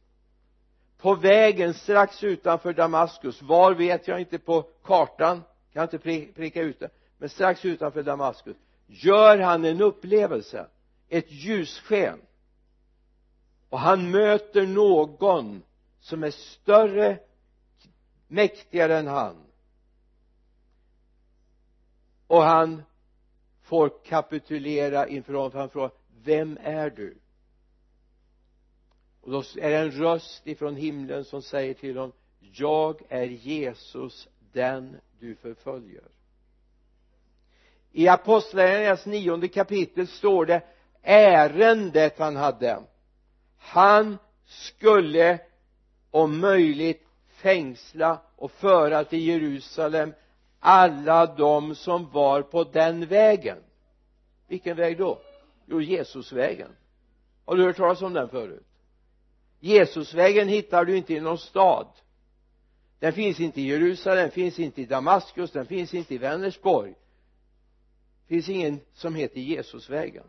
På 0.99 1.15
vägen 1.15 1.75
strax 1.75 2.25
utanför 2.25 2.73
Damaskus 2.73 3.43
var 3.43 3.75
vet 3.75 4.09
jag 4.09 4.21
inte 4.21 4.39
på 4.39 4.63
kartan 4.63 5.43
kan 5.73 5.83
inte 5.83 5.99
pricka 6.35 6.63
ut 6.63 6.81
det 6.81 6.91
men 7.19 7.29
strax 7.29 7.65
utanför 7.65 8.03
Damaskus 8.03 8.57
gör 8.87 9.39
han 9.39 9.65
en 9.65 9.81
upplevelse 9.81 10.67
ett 11.09 11.31
ljussken. 11.31 12.19
Och 13.69 13.79
han 13.79 14.11
möter 14.11 14.67
någon 14.67 15.63
som 16.01 16.23
är 16.23 16.31
större 16.31 17.19
mäktigare 18.27 18.99
än 18.99 19.07
han. 19.07 19.37
Och 22.27 22.43
han 22.43 22.83
får 23.63 24.05
kapitulera 24.05 25.09
inför 25.09 25.33
honom 25.33 25.51
för 25.51 25.59
han 25.59 25.71
frågar 25.71 25.91
vem 26.23 26.59
är 26.63 26.91
du? 26.91 27.19
Och 29.21 29.31
då 29.31 29.39
är 29.39 29.71
det 29.71 29.77
en 29.77 29.91
röst 29.91 30.47
ifrån 30.47 30.77
himlen 30.77 31.25
som 31.25 31.43
säger 31.43 31.75
till 31.75 31.97
honom 31.97 32.13
jag 32.41 33.03
är 33.09 33.27
Jesus 33.27 34.29
den 34.53 34.97
du 35.19 35.35
förföljer. 35.35 36.05
I 37.93 38.09
apostlagärningarnas 38.09 39.07
nionde 39.07 39.49
kapitel 39.49 40.07
står 40.07 40.47
det 40.47 40.63
ärendet 41.03 42.19
han 42.19 42.37
hade. 42.37 42.83
Han 43.59 44.19
skulle 44.45 45.41
om 46.19 46.41
möjligt 46.41 47.07
fängsla 47.29 48.21
och 48.37 48.51
föra 48.51 49.05
till 49.05 49.27
Jerusalem 49.27 50.13
alla 50.61 51.27
de 51.27 51.75
som 51.75 52.11
var 52.11 52.43
på 52.43 52.65
den 52.65 53.07
vägen. 53.07 53.59
Vilken 54.49 54.77
väg 54.77 54.99
då? 54.99 55.19
Jo 55.67 55.81
Jesusvägen. 55.81 56.71
Har 57.45 57.57
du 57.57 57.65
hört 57.65 57.77
talas 57.77 58.03
om 58.03 58.13
den 58.13 58.29
förut? 58.29 58.67
Jesusvägen 59.61 60.49
hittar 60.49 60.85
du 60.85 60.97
inte 60.97 61.15
i 61.15 61.21
någon 61.21 61.39
stad. 61.39 61.87
Den 62.99 63.13
finns 63.13 63.41
inte 63.41 63.61
i 63.61 63.65
Jerusalem, 63.65 64.23
den 64.23 64.31
finns 64.31 64.59
inte 64.59 64.83
i 64.83 64.87
Damaskus, 64.87 65.51
den 65.51 65.67
finns 65.67 65.95
inte 65.95 66.15
i 66.15 66.19
Vänersborg. 66.19 66.95
Det 68.27 68.35
finns 68.35 68.49
ingen 68.49 68.81
som 68.93 69.15
heter 69.15 69.41
Jesusvägen. 69.41 70.25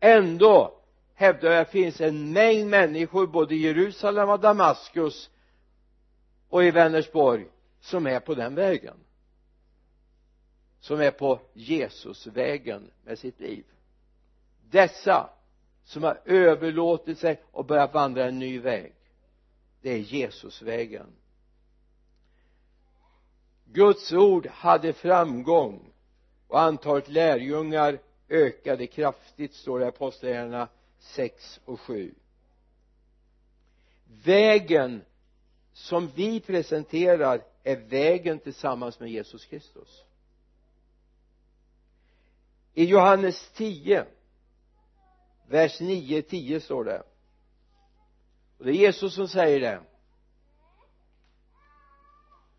Ändå 0.00 0.81
hävdar 1.22 1.50
jag 1.50 1.60
att 1.60 1.66
det 1.66 1.72
finns 1.72 2.00
en 2.00 2.32
mängd 2.32 2.70
människor 2.70 3.26
både 3.26 3.54
i 3.54 3.58
Jerusalem 3.58 4.28
och 4.28 4.40
Damaskus 4.40 5.30
och 6.48 6.64
i 6.64 6.70
Vänersborg 6.70 7.46
som 7.80 8.06
är 8.06 8.20
på 8.20 8.34
den 8.34 8.54
vägen. 8.54 8.96
Som 10.80 11.00
är 11.00 11.10
på 11.10 11.40
Jesusvägen 11.52 12.90
med 13.04 13.18
sitt 13.18 13.40
liv. 13.40 13.64
Dessa 14.70 15.30
som 15.84 16.02
har 16.02 16.20
överlåtit 16.24 17.18
sig 17.18 17.42
och 17.50 17.64
börjat 17.64 17.94
vandra 17.94 18.24
en 18.24 18.38
ny 18.38 18.58
väg 18.58 18.94
det 19.82 19.90
är 19.90 19.98
Jesusvägen. 19.98 21.06
Guds 23.64 24.12
ord 24.12 24.46
hade 24.46 24.92
framgång 24.92 25.92
och 26.48 26.60
antalet 26.60 27.08
lärjungar 27.08 27.98
ökade 28.28 28.86
kraftigt 28.86 29.54
står 29.54 29.78
det 29.78 29.84
i 29.84 29.88
apostlagärningarna. 29.88 30.68
6 31.02 31.60
och 31.64 31.80
7 31.80 32.14
vägen 34.24 35.04
som 35.72 36.08
vi 36.08 36.40
presenterar 36.40 37.44
är 37.62 37.76
vägen 37.76 38.38
tillsammans 38.38 39.00
med 39.00 39.10
Jesus 39.10 39.46
Kristus. 39.46 40.04
I 42.74 42.84
Johannes 42.84 43.50
10 43.50 44.06
vers 45.48 45.80
9 45.80 46.22
10 46.22 46.60
står 46.60 46.84
det. 46.84 47.02
Och 48.58 48.64
det 48.64 48.70
är 48.70 48.74
Jesus 48.74 49.14
som 49.14 49.28
säger 49.28 49.60
det. 49.60 49.80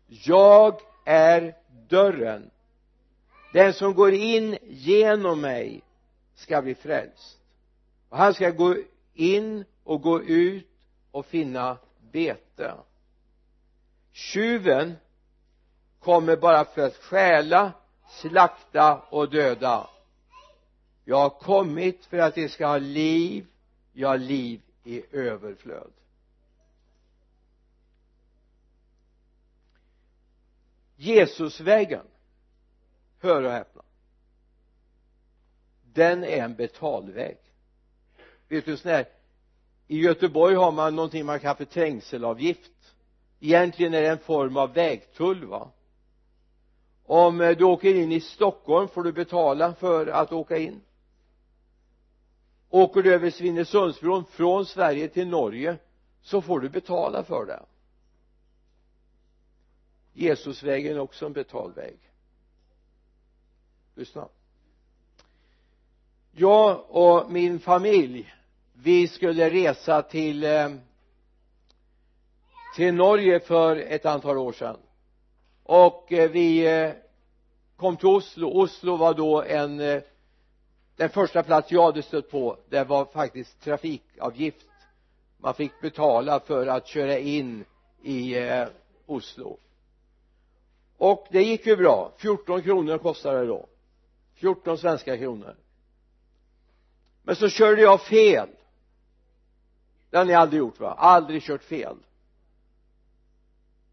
Jag 0.06 0.80
är 1.04 1.56
dörren. 1.88 2.50
Den 3.52 3.72
som 3.72 3.94
går 3.94 4.12
in 4.12 4.58
genom 4.62 5.40
mig 5.40 5.82
ska 6.34 6.62
bli 6.62 6.74
frälst 6.74 7.43
och 8.14 8.20
han 8.20 8.34
ska 8.34 8.50
gå 8.50 8.76
in 9.14 9.64
och 9.84 10.02
gå 10.02 10.22
ut 10.22 10.68
och 11.10 11.26
finna 11.26 11.78
bete. 12.12 12.74
Tjuven 14.12 14.96
kommer 15.98 16.36
bara 16.36 16.64
för 16.64 16.86
att 16.86 16.96
stjäla 16.96 17.72
slakta 18.08 19.00
och 19.00 19.30
döda. 19.30 19.90
Jag 21.04 21.16
har 21.16 21.30
kommit 21.30 22.04
för 22.04 22.18
att 22.18 22.34
de 22.34 22.48
ska 22.48 22.66
ha 22.66 22.78
liv 22.78 23.46
ja 23.92 24.16
liv 24.16 24.60
i 24.84 25.16
överflöd. 25.16 25.92
Jesusvägen 30.96 32.06
hör 33.20 33.42
och 33.42 33.52
häpna 33.52 33.82
den 35.94 36.24
är 36.24 36.44
en 36.44 36.54
betalväg 36.54 37.38
vet 38.48 38.64
du 38.64 38.76
sån 38.76 38.90
här 38.90 39.06
i 39.86 39.98
Göteborg 39.98 40.54
har 40.54 40.72
man 40.72 40.96
någonting 40.96 41.26
man 41.26 41.40
kallar 41.40 41.54
för 41.54 41.64
trängselavgift. 41.64 42.94
Egentligen 43.40 43.94
är 43.94 44.02
det 44.02 44.08
en 44.08 44.18
form 44.18 44.56
av 44.56 44.74
vägtull 44.74 45.44
va? 45.44 45.70
Om 47.04 47.40
eh, 47.40 47.56
du 47.56 47.64
åker 47.64 47.94
in 47.94 48.12
i 48.12 48.20
Stockholm 48.20 48.88
får 48.88 49.02
du 49.02 49.12
betala 49.12 49.74
för 49.74 50.06
att 50.06 50.32
åka 50.32 50.58
in. 50.58 50.80
Åker 52.70 53.02
du 53.02 53.14
över 53.14 53.30
Svinesundsbron 53.30 54.24
från 54.24 54.66
Sverige 54.66 55.08
till 55.08 55.28
Norge 55.28 55.78
så 56.22 56.42
får 56.42 56.60
du 56.60 56.68
betala 56.68 57.24
för 57.24 57.46
det. 57.46 57.62
Jesusvägen 60.12 60.96
är 60.96 61.00
också 61.00 61.26
en 61.26 61.32
betalväg. 61.32 61.98
Lyssna 63.94 64.28
jag 66.36 66.84
och 66.88 67.30
min 67.30 67.60
familj 67.60 68.34
vi 68.72 69.08
skulle 69.08 69.50
resa 69.50 70.02
till 70.02 70.44
eh, 70.44 70.68
till 72.76 72.94
Norge 72.94 73.40
för 73.40 73.76
ett 73.76 74.06
antal 74.06 74.38
år 74.38 74.52
sedan. 74.52 74.76
Och 75.62 76.12
eh, 76.12 76.30
vi 76.30 76.66
eh, 76.66 76.92
kom 77.76 77.96
till 77.96 78.08
Oslo. 78.08 78.62
Oslo 78.62 78.96
var 78.96 79.14
då 79.14 79.42
en 79.42 79.76
den 80.96 81.10
första 81.10 81.42
plats 81.42 81.72
jag 81.72 81.84
hade 81.84 82.02
stött 82.02 82.30
på. 82.30 82.56
Det 82.68 82.84
var 82.84 83.04
faktiskt 83.04 83.60
trafikavgift. 83.60 84.66
Man 85.38 85.54
fick 85.54 85.80
betala 85.80 86.40
för 86.40 86.66
att 86.66 86.86
köra 86.86 87.18
in 87.18 87.64
i 88.02 88.36
Oslo. 89.06 89.58
Och 90.96 91.26
det 91.30 91.42
gick 91.42 91.66
ju 91.66 91.76
bra. 91.76 92.12
14 92.18 92.62
kronor 92.62 92.98
kostade 92.98 93.38
det 93.38 93.46
då. 93.46 93.66
14 94.34 94.78
svenska 94.78 95.18
kronor 95.18 95.56
men 97.24 97.36
så 97.36 97.48
körde 97.48 97.82
jag 97.82 98.00
fel. 98.00 98.48
Det 100.10 100.16
har 100.16 100.24
ni 100.24 100.34
aldrig 100.34 100.58
gjort 100.58 100.80
va? 100.80 100.92
Aldrig 100.92 101.42
kört 101.42 101.64
fel. 101.64 101.96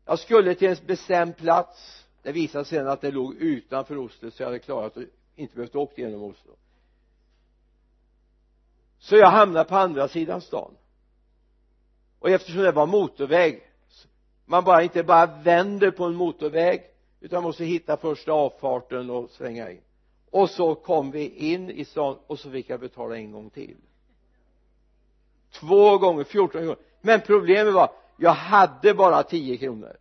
Jag 0.05 0.19
skulle 0.19 0.55
till 0.55 0.67
en 0.67 0.77
bestämd 0.85 1.37
plats. 1.37 2.05
Det 2.21 2.31
visade 2.31 2.65
sig 2.65 2.77
sen 2.77 2.87
att 2.87 3.01
det 3.01 3.11
låg 3.11 3.35
utanför 3.35 3.97
Oslo 3.97 4.31
så 4.31 4.43
jag 4.43 4.47
hade 4.47 4.59
klarat 4.59 4.97
och 4.97 5.03
inte 5.35 5.55
behövt 5.55 5.75
åka 5.75 6.01
genom 6.01 6.23
Oslo. 6.23 6.55
Så 8.99 9.15
jag 9.15 9.31
hamnade 9.31 9.69
på 9.69 9.75
andra 9.75 10.07
sidan 10.07 10.41
stan. 10.41 10.75
Och 12.19 12.29
eftersom 12.29 12.61
det 12.61 12.71
var 12.71 12.85
motorväg 12.85 13.71
man 14.51 14.63
bara 14.63 14.83
inte 14.83 15.03
bara 15.03 15.25
vänder 15.25 15.91
på 15.91 16.05
en 16.05 16.15
motorväg 16.15 16.83
utan 17.19 17.43
måste 17.43 17.65
hitta 17.65 17.97
första 17.97 18.31
avfarten 18.31 19.09
och 19.09 19.29
svänga 19.29 19.71
in 19.71 19.81
och 20.31 20.49
så 20.49 20.75
kom 20.75 21.11
vi 21.11 21.29
in 21.29 21.69
i 21.69 21.85
stan 21.85 22.17
och 22.27 22.39
så 22.39 22.51
fick 22.51 22.69
jag 22.69 22.79
betala 22.79 23.17
en 23.17 23.31
gång 23.31 23.49
till. 23.49 23.77
Två 25.51 25.97
gånger 25.97 26.23
14 26.23 26.61
gånger. 26.61 26.77
Men 27.01 27.21
problemet 27.21 27.73
var 27.73 27.91
jag 28.17 28.33
hade 28.33 28.93
bara 28.93 29.23
10 29.23 29.57
kronor. 29.57 29.97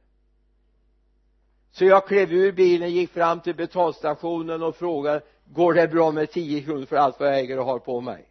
Så 1.71 1.85
jag 1.85 2.07
klev 2.07 2.33
ur 2.33 2.53
bilen 2.53 2.91
gick 2.91 3.11
fram 3.11 3.41
till 3.41 3.55
betalstationen 3.55 4.63
och 4.63 4.77
frågade 4.77 5.23
går 5.45 5.75
det 5.75 5.89
bra 5.89 6.11
med 6.11 6.31
10 6.31 6.63
kronor 6.63 6.87
för 6.87 6.97
allt 6.97 7.21
vad 7.21 7.29
jag 7.29 7.39
äger 7.39 7.59
och 7.59 7.65
har 7.65 7.79
på 7.79 8.01
mig? 8.01 8.29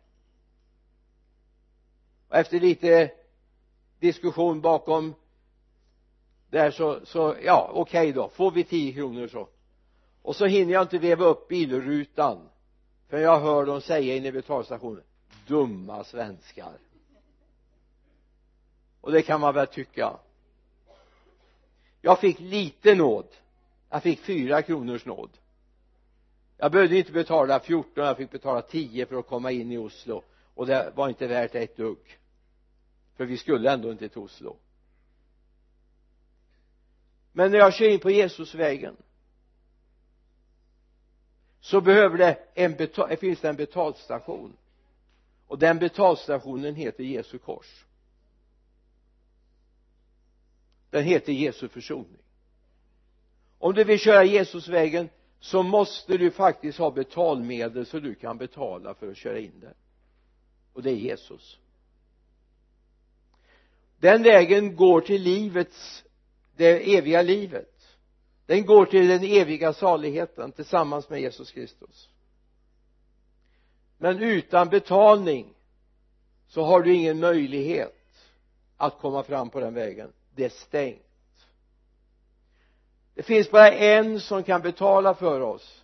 Och 2.27 2.35
efter 2.35 2.59
lite 2.59 3.11
diskussion 3.99 4.61
bakom 4.61 5.13
där 6.49 6.71
så, 6.71 7.05
så 7.05 7.35
ja 7.43 7.71
okej 7.73 8.01
okay 8.01 8.11
då. 8.11 8.29
Får 8.29 8.51
vi 8.51 8.63
10 8.63 8.93
kronor 8.93 9.27
så? 9.27 9.47
Och 10.29 10.35
så 10.35 10.45
hinner 10.45 10.73
jag 10.73 10.81
inte 10.81 10.97
veva 10.97 11.25
upp 11.25 11.47
bilrutan 11.47 12.49
för 13.07 13.17
jag 13.17 13.39
hör 13.39 13.65
dem 13.65 13.81
säga 13.81 14.15
inne 14.15 14.27
i 14.27 14.31
betalstationen 14.31 15.03
dumma 15.47 16.03
svenskar. 16.03 16.73
Och 19.01 19.11
det 19.11 19.21
kan 19.21 19.41
man 19.41 19.53
väl 19.53 19.67
tycka. 19.67 20.19
Jag 22.01 22.19
fick 22.19 22.39
lite 22.39 22.95
nåd. 22.95 23.25
Jag 23.89 24.03
fick 24.03 24.19
fyra 24.19 24.61
kronors 24.61 25.05
nåd. 25.05 25.29
Jag 26.57 26.71
behövde 26.71 26.97
inte 26.97 27.11
betala 27.11 27.59
14 27.59 28.05
jag 28.05 28.17
fick 28.17 28.31
betala 28.31 28.61
10 28.61 29.05
för 29.05 29.15
att 29.15 29.27
komma 29.27 29.51
in 29.51 29.71
i 29.71 29.77
Oslo. 29.77 30.23
Och 30.55 30.67
det 30.67 30.93
var 30.95 31.09
inte 31.09 31.27
värt 31.27 31.55
ett 31.55 31.77
dugg. 31.77 32.19
För 33.17 33.25
vi 33.25 33.37
skulle 33.37 33.71
ändå 33.71 33.91
inte 33.91 34.09
till 34.09 34.21
Oslo. 34.21 34.57
Men 37.31 37.51
när 37.51 37.57
jag 37.57 37.73
kör 37.73 37.89
in 37.89 37.99
på 37.99 38.11
Jesusvägen 38.11 38.95
så 41.61 41.81
behöver 41.81 42.17
det 42.17 42.37
en 42.53 42.75
betal, 42.75 43.17
finns 43.17 43.41
det 43.41 43.49
en 43.49 43.55
betalstation. 43.55 44.57
Och 45.47 45.59
den 45.59 45.79
betalstationen 45.79 46.75
heter 46.75 47.03
Jesu 47.03 47.37
kors. 47.37 47.85
Den 50.89 51.03
heter 51.03 51.33
Jesu 51.33 51.67
försoning. 51.67 52.17
Om 53.57 53.73
du 53.73 53.83
vill 53.83 53.99
köra 53.99 54.23
Jesusvägen 54.23 55.09
så 55.39 55.63
måste 55.63 56.17
du 56.17 56.31
faktiskt 56.31 56.77
ha 56.77 56.91
betalmedel 56.91 57.85
så 57.85 57.99
du 57.99 58.15
kan 58.15 58.37
betala 58.37 58.93
för 58.93 59.11
att 59.11 59.17
köra 59.17 59.39
in 59.39 59.59
där. 59.59 59.73
Och 60.73 60.83
det 60.83 60.89
är 60.91 60.95
Jesus. 60.95 61.59
Den 63.97 64.23
vägen 64.23 64.75
går 64.75 65.01
till 65.01 65.21
livets 65.21 66.03
det 66.55 66.97
eviga 66.97 67.21
livet 67.21 67.78
den 68.49 68.65
går 68.65 68.85
till 68.85 69.07
den 69.07 69.23
eviga 69.23 69.73
saligheten 69.73 70.51
tillsammans 70.51 71.09
med 71.09 71.21
Jesus 71.21 71.51
Kristus. 71.51 72.09
Men 73.97 74.19
utan 74.19 74.69
betalning 74.69 75.53
så 76.47 76.63
har 76.63 76.81
du 76.81 76.93
ingen 76.93 77.19
möjlighet 77.19 77.95
att 78.77 78.97
komma 78.97 79.23
fram 79.23 79.49
på 79.49 79.59
den 79.59 79.73
vägen. 79.73 80.13
Det 80.35 80.45
är 80.45 80.49
stängt. 80.49 81.45
Det 83.13 83.23
finns 83.23 83.51
bara 83.51 83.71
en 83.71 84.19
som 84.19 84.43
kan 84.43 84.61
betala 84.61 85.13
för 85.13 85.41
oss 85.41 85.83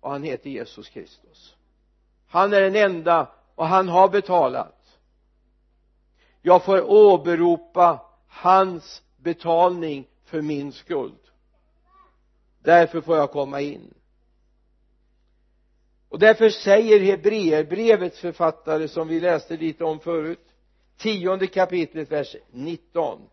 och 0.00 0.10
han 0.10 0.22
heter 0.22 0.50
Jesus 0.50 0.88
Kristus. 0.88 1.56
Han 2.26 2.52
är 2.52 2.60
den 2.60 2.76
enda 2.76 3.30
och 3.54 3.66
han 3.66 3.88
har 3.88 4.08
betalat. 4.08 4.98
Jag 6.42 6.64
får 6.64 6.90
åberopa 6.90 8.00
hans 8.28 9.02
betalning 9.16 10.08
för 10.24 10.42
min 10.42 10.72
skuld 10.72 11.25
därför 12.66 13.00
får 13.00 13.16
jag 13.16 13.30
komma 13.30 13.60
in. 13.60 13.94
Och 16.08 16.18
därför 16.18 16.50
säger 16.50 17.00
Hebreerbrevets 17.00 18.20
författare 18.20 18.88
som 18.88 19.08
vi 19.08 19.20
läste 19.20 19.56
lite 19.56 19.84
om 19.84 20.00
förut 20.00 20.48
tionde 20.96 21.46
kapitlet 21.46 22.12
vers 22.12 22.36
19 22.50 23.28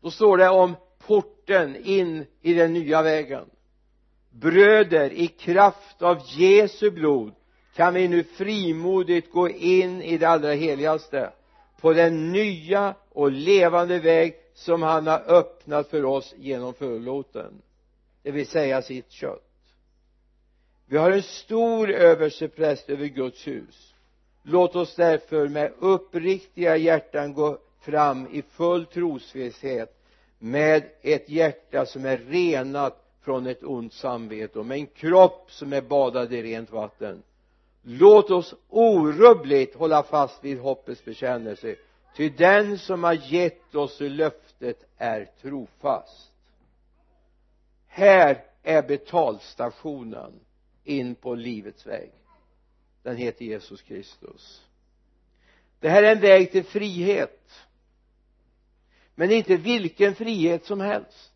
då 0.00 0.10
står 0.10 0.36
det 0.36 0.48
om 0.48 0.76
porten 0.98 1.76
in 1.76 2.26
i 2.40 2.54
den 2.54 2.72
nya 2.72 3.02
vägen. 3.02 3.50
Bröder 4.30 5.12
i 5.12 5.26
kraft 5.26 6.02
av 6.02 6.18
Jesu 6.26 6.90
blod 6.90 7.34
kan 7.74 7.94
vi 7.94 8.08
nu 8.08 8.24
frimodigt 8.24 9.32
gå 9.32 9.48
in 9.48 10.02
i 10.02 10.18
det 10.18 10.28
allra 10.28 10.52
heligaste 10.52 11.32
på 11.80 11.92
den 11.92 12.32
nya 12.32 12.94
och 13.08 13.32
levande 13.32 13.98
väg 13.98 14.34
som 14.54 14.82
han 14.82 15.06
har 15.06 15.22
öppnat 15.26 15.88
för 15.88 16.04
oss 16.04 16.34
genom 16.38 16.74
förlåten 16.74 17.62
det 18.24 18.30
vill 18.30 18.46
säga 18.46 18.82
sitt 18.82 19.10
kött. 19.10 19.42
Vi 20.86 20.96
har 20.96 21.10
en 21.10 21.22
stor 21.22 21.90
överstepräst 21.90 22.90
över 22.90 23.06
Guds 23.06 23.46
hus. 23.46 23.94
Låt 24.42 24.76
oss 24.76 24.94
därför 24.94 25.48
med 25.48 25.72
uppriktiga 25.78 26.76
hjärtan 26.76 27.34
gå 27.34 27.58
fram 27.80 28.26
i 28.32 28.42
full 28.42 28.86
trosvisshet 28.86 30.00
med 30.38 30.84
ett 31.02 31.28
hjärta 31.28 31.86
som 31.86 32.04
är 32.04 32.16
renat 32.16 33.04
från 33.20 33.46
ett 33.46 33.62
ont 33.62 33.92
samvete 33.92 34.58
och 34.58 34.66
med 34.66 34.78
en 34.78 34.86
kropp 34.86 35.52
som 35.52 35.72
är 35.72 35.82
badad 35.82 36.32
i 36.32 36.42
rent 36.42 36.70
vatten 36.72 37.22
låt 37.84 38.30
oss 38.30 38.54
orubbligt 38.68 39.74
hålla 39.74 40.02
fast 40.02 40.44
vid 40.44 40.58
hoppets 40.58 41.04
bekännelse 41.04 41.76
ty 42.16 42.28
den 42.28 42.78
som 42.78 43.04
har 43.04 43.32
gett 43.32 43.74
oss 43.74 44.00
löftet 44.00 44.84
är 44.96 45.30
trofast. 45.42 46.30
Här 47.86 48.44
är 48.62 48.82
betalstationen 48.82 50.32
in 50.84 51.14
på 51.14 51.34
livets 51.34 51.86
väg. 51.86 52.10
Den 53.02 53.16
heter 53.16 53.44
Jesus 53.44 53.82
Kristus. 53.82 54.62
Det 55.80 55.88
här 55.88 56.02
är 56.02 56.12
en 56.12 56.20
väg 56.20 56.52
till 56.52 56.64
frihet 56.64 57.66
men 59.14 59.30
inte 59.30 59.56
vilken 59.56 60.14
frihet 60.14 60.64
som 60.64 60.80
helst. 60.80 61.32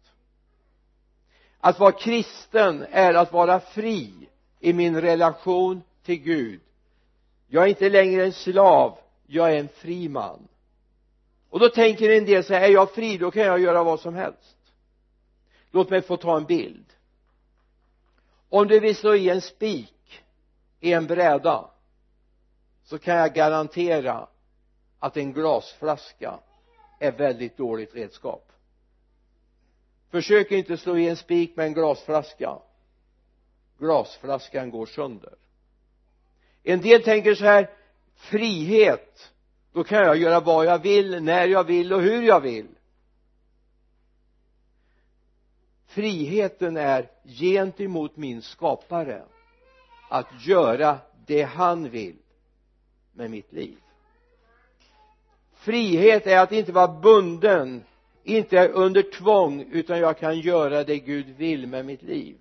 Att 1.61 1.79
vara 1.79 1.93
kristen 1.93 2.87
är 2.91 3.15
att 3.15 3.33
vara 3.33 3.61
fri 3.61 4.29
i 4.61 4.73
min 4.73 5.01
relation 5.01 5.83
till 6.09 6.23
Gud. 6.23 6.61
Jag 7.47 7.65
är 7.65 7.69
inte 7.69 7.89
längre 7.89 8.25
en 8.25 8.33
slav 8.33 8.99
jag 9.27 9.53
är 9.53 9.57
en 9.57 9.69
fri 9.69 10.09
man. 10.09 10.49
Och 11.51 11.61
då 11.61 11.69
tänker 11.69 12.11
en 12.11 12.25
del 12.25 12.45
så 12.45 12.55
här 12.55 12.61
är 12.61 12.69
jag 12.69 12.95
fri 12.95 13.19
då 13.19 13.31
kan 13.31 13.43
jag 13.43 13.61
göra 13.61 13.85
vad 13.85 14.01
som 14.01 14.15
helst. 14.15 14.57
Låt 15.71 15.91
mig 15.91 16.03
få 16.03 16.17
ta 16.17 16.37
en 16.37 16.45
bild. 16.45 16.85
Om 18.49 18.69
du 18.69 18.81
vill 18.81 18.97
slå 18.97 19.15
i 19.15 19.31
en 19.31 19.41
spik 19.41 20.23
i 20.81 20.93
en 20.93 21.07
bräda 21.07 21.71
så 22.85 22.99
kan 22.99 23.17
jag 23.17 23.35
garantera 23.35 24.29
att 24.99 25.17
en 25.17 25.33
glasflaska 25.33 26.39
är 26.99 27.13
väldigt 27.13 27.57
dåligt 27.57 27.95
redskap. 27.95 28.53
Försök 30.11 30.51
inte 30.51 30.77
slå 30.77 30.97
i 30.97 31.09
en 31.09 31.17
spik 31.17 31.57
med 31.57 31.67
en 31.67 31.75
glasflaska. 31.75 32.59
Glasflaskan 33.79 34.71
går 34.71 34.87
sönder 34.87 35.35
en 36.73 36.81
del 36.81 37.03
tänker 37.03 37.35
så 37.35 37.45
här 37.45 37.71
frihet 38.15 39.33
då 39.73 39.85
kan 39.85 39.99
jag 39.99 40.17
göra 40.17 40.41
vad 40.41 40.67
jag 40.67 40.79
vill 40.79 41.23
när 41.23 41.47
jag 41.47 41.65
vill 41.65 41.93
och 41.93 42.03
hur 42.03 42.23
jag 42.23 42.41
vill. 42.41 42.69
Friheten 45.87 46.77
är 46.77 47.11
gentemot 47.25 48.17
min 48.17 48.43
skapare 48.43 49.25
att 50.11 50.47
göra 50.47 50.99
det 51.27 51.43
han 51.43 51.91
vill 51.91 52.17
med 53.13 53.31
mitt 53.31 53.53
liv. 53.53 53.79
Frihet 55.55 56.27
är 56.27 56.39
att 56.39 56.53
inte 56.53 56.73
vara 56.73 57.01
bunden 57.01 57.85
inte 58.23 58.69
under 58.69 59.03
tvång 59.03 59.61
utan 59.73 59.99
jag 59.99 60.19
kan 60.19 60.41
göra 60.41 60.85
det 60.85 60.99
Gud 60.99 61.27
vill 61.27 61.67
med 61.67 61.87
mitt 61.87 62.03
liv. 62.03 62.37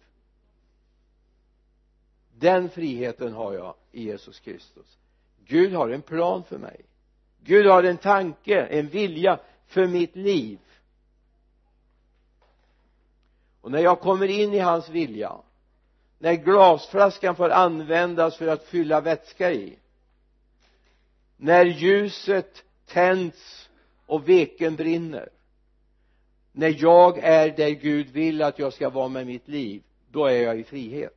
Den 2.39 2.69
friheten 2.69 3.33
har 3.33 3.53
jag 3.53 3.75
i 3.97 4.03
Jesus 4.03 4.39
Kristus. 4.39 4.97
Gud 5.45 5.73
har 5.73 5.89
en 5.89 6.01
plan 6.01 6.43
för 6.43 6.57
mig. 6.57 6.81
Gud 7.43 7.65
har 7.65 7.83
en 7.83 7.97
tanke, 7.97 8.65
en 8.65 8.87
vilja 8.87 9.39
för 9.67 9.87
mitt 9.87 10.15
liv. 10.15 10.59
Och 13.61 13.71
när 13.71 13.79
jag 13.79 13.99
kommer 13.99 14.27
in 14.27 14.53
i 14.53 14.59
hans 14.59 14.89
vilja 14.89 15.35
när 16.19 16.33
glasflaskan 16.33 17.35
får 17.35 17.49
användas 17.49 18.37
för 18.37 18.47
att 18.47 18.63
fylla 18.63 19.01
vätska 19.01 19.51
i 19.51 19.77
när 21.37 21.65
ljuset 21.65 22.63
tänds 22.85 23.69
och 24.05 24.29
veken 24.29 24.75
brinner 24.75 25.29
när 26.51 26.75
jag 26.83 27.17
är 27.17 27.57
där 27.57 27.69
Gud 27.69 28.09
vill 28.09 28.41
att 28.41 28.59
jag 28.59 28.73
ska 28.73 28.89
vara 28.89 29.07
med 29.07 29.27
mitt 29.27 29.47
liv 29.47 29.83
då 30.11 30.25
är 30.25 30.41
jag 30.41 30.59
i 30.59 30.63
frihet 30.63 31.16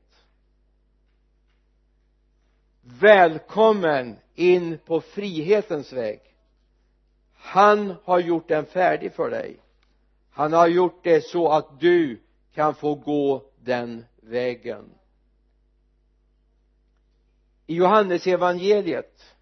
välkommen 2.98 4.16
in 4.34 4.78
på 4.78 5.00
frihetens 5.00 5.92
väg. 5.92 6.20
Han 7.34 7.94
har 8.04 8.20
gjort 8.20 8.48
den 8.48 8.66
färdig 8.66 9.12
för 9.12 9.30
dig. 9.30 9.60
Han 10.30 10.52
har 10.52 10.68
gjort 10.68 11.04
det 11.04 11.24
så 11.24 11.48
att 11.48 11.80
du 11.80 12.20
kan 12.54 12.74
få 12.74 12.94
gå 12.94 13.50
den 13.60 14.04
vägen. 14.16 14.94
I 17.66 17.74
Johannesevangeliet 17.74 19.36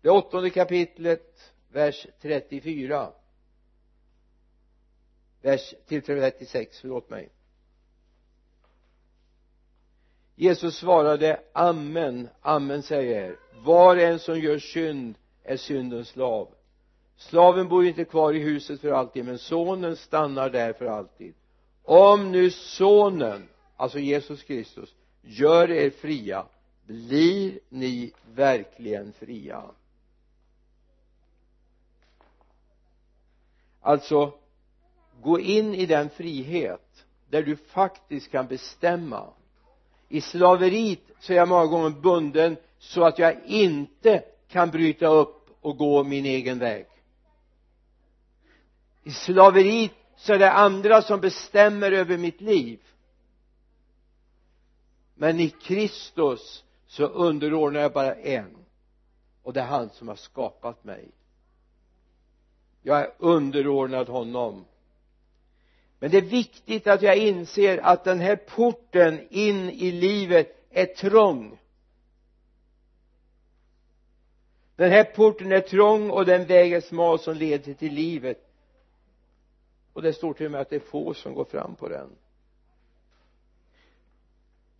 det 0.00 0.10
åttonde 0.10 0.50
kapitlet 0.50 1.52
vers 1.68 2.06
34 2.20 3.12
vers 5.42 5.74
till 5.86 6.02
36 6.02 6.80
förlåt 6.80 7.10
mig. 7.10 7.28
Jesus 10.36 10.76
svarade 10.76 11.40
amen 11.52 12.28
amen 12.40 12.82
säger 12.82 13.24
er. 13.24 13.36
Var 13.64 13.96
en 13.96 14.18
som 14.18 14.40
gör 14.40 14.58
synd 14.58 15.14
är 15.42 15.56
syndens 15.56 16.08
slav. 16.08 16.48
Slaven 17.16 17.68
bor 17.68 17.86
inte 17.86 18.04
kvar 18.04 18.32
i 18.32 18.38
huset 18.38 18.80
för 18.80 18.90
alltid 18.90 19.24
men 19.24 19.38
sonen 19.38 19.96
stannar 19.96 20.50
där 20.50 20.72
för 20.72 20.86
alltid. 20.86 21.34
Om 21.82 22.32
nu 22.32 22.50
sonen 22.50 23.48
alltså 23.76 23.98
Jesus 23.98 24.42
Kristus 24.42 24.94
gör 25.22 25.70
er 25.70 25.90
fria 25.90 26.46
blir 26.86 27.58
ni 27.68 28.12
verkligen 28.34 29.12
fria? 29.12 29.62
Alltså 33.80 34.32
gå 35.22 35.40
in 35.40 35.74
i 35.74 35.86
den 35.86 36.10
frihet 36.10 37.06
där 37.28 37.42
du 37.42 37.56
faktiskt 37.56 38.30
kan 38.30 38.46
bestämma 38.46 39.32
i 40.08 40.20
slaveriet 40.20 41.00
så 41.20 41.32
är 41.32 41.36
jag 41.36 41.48
många 41.48 41.66
gånger 41.66 41.90
bunden 41.90 42.56
så 42.78 43.04
att 43.04 43.18
jag 43.18 43.44
inte 43.46 44.24
kan 44.48 44.70
bryta 44.70 45.06
upp 45.06 45.56
och 45.60 45.76
gå 45.76 46.04
min 46.04 46.26
egen 46.26 46.58
väg. 46.58 46.86
I 49.02 49.10
slaveriet 49.10 49.92
så 50.16 50.32
är 50.32 50.38
det 50.38 50.52
andra 50.52 51.02
som 51.02 51.20
bestämmer 51.20 51.92
över 51.92 52.16
mitt 52.16 52.40
liv. 52.40 52.80
Men 55.14 55.40
i 55.40 55.50
Kristus 55.50 56.64
så 56.86 57.06
underordnar 57.06 57.80
jag 57.80 57.92
bara 57.92 58.14
en. 58.14 58.56
Och 59.42 59.52
det 59.52 59.60
är 59.60 59.66
han 59.66 59.90
som 59.90 60.08
har 60.08 60.16
skapat 60.16 60.84
mig. 60.84 61.10
Jag 62.82 63.00
är 63.00 63.12
underordnad 63.18 64.08
honom 64.08 64.64
men 66.04 66.10
det 66.10 66.16
är 66.16 66.22
viktigt 66.22 66.86
att 66.86 67.02
jag 67.02 67.16
inser 67.16 67.78
att 67.78 68.04
den 68.04 68.20
här 68.20 68.36
porten 68.36 69.26
in 69.30 69.70
i 69.70 69.90
livet 69.92 70.66
är 70.70 70.86
trång. 70.86 71.58
Den 74.76 74.90
här 74.90 75.04
porten 75.04 75.52
är 75.52 75.60
trång 75.60 76.10
och 76.10 76.26
den 76.26 76.46
väg 76.46 76.72
är 76.72 76.80
smal 76.80 77.18
som 77.18 77.36
leder 77.36 77.74
till 77.74 77.94
livet. 77.94 78.50
Och 79.92 80.02
det 80.02 80.12
står 80.12 80.32
till 80.32 80.46
och 80.46 80.52
med 80.52 80.60
att 80.60 80.70
det 80.70 80.76
är 80.76 80.80
få 80.80 81.14
som 81.14 81.34
går 81.34 81.44
fram 81.44 81.74
på 81.74 81.88
den. 81.88 82.10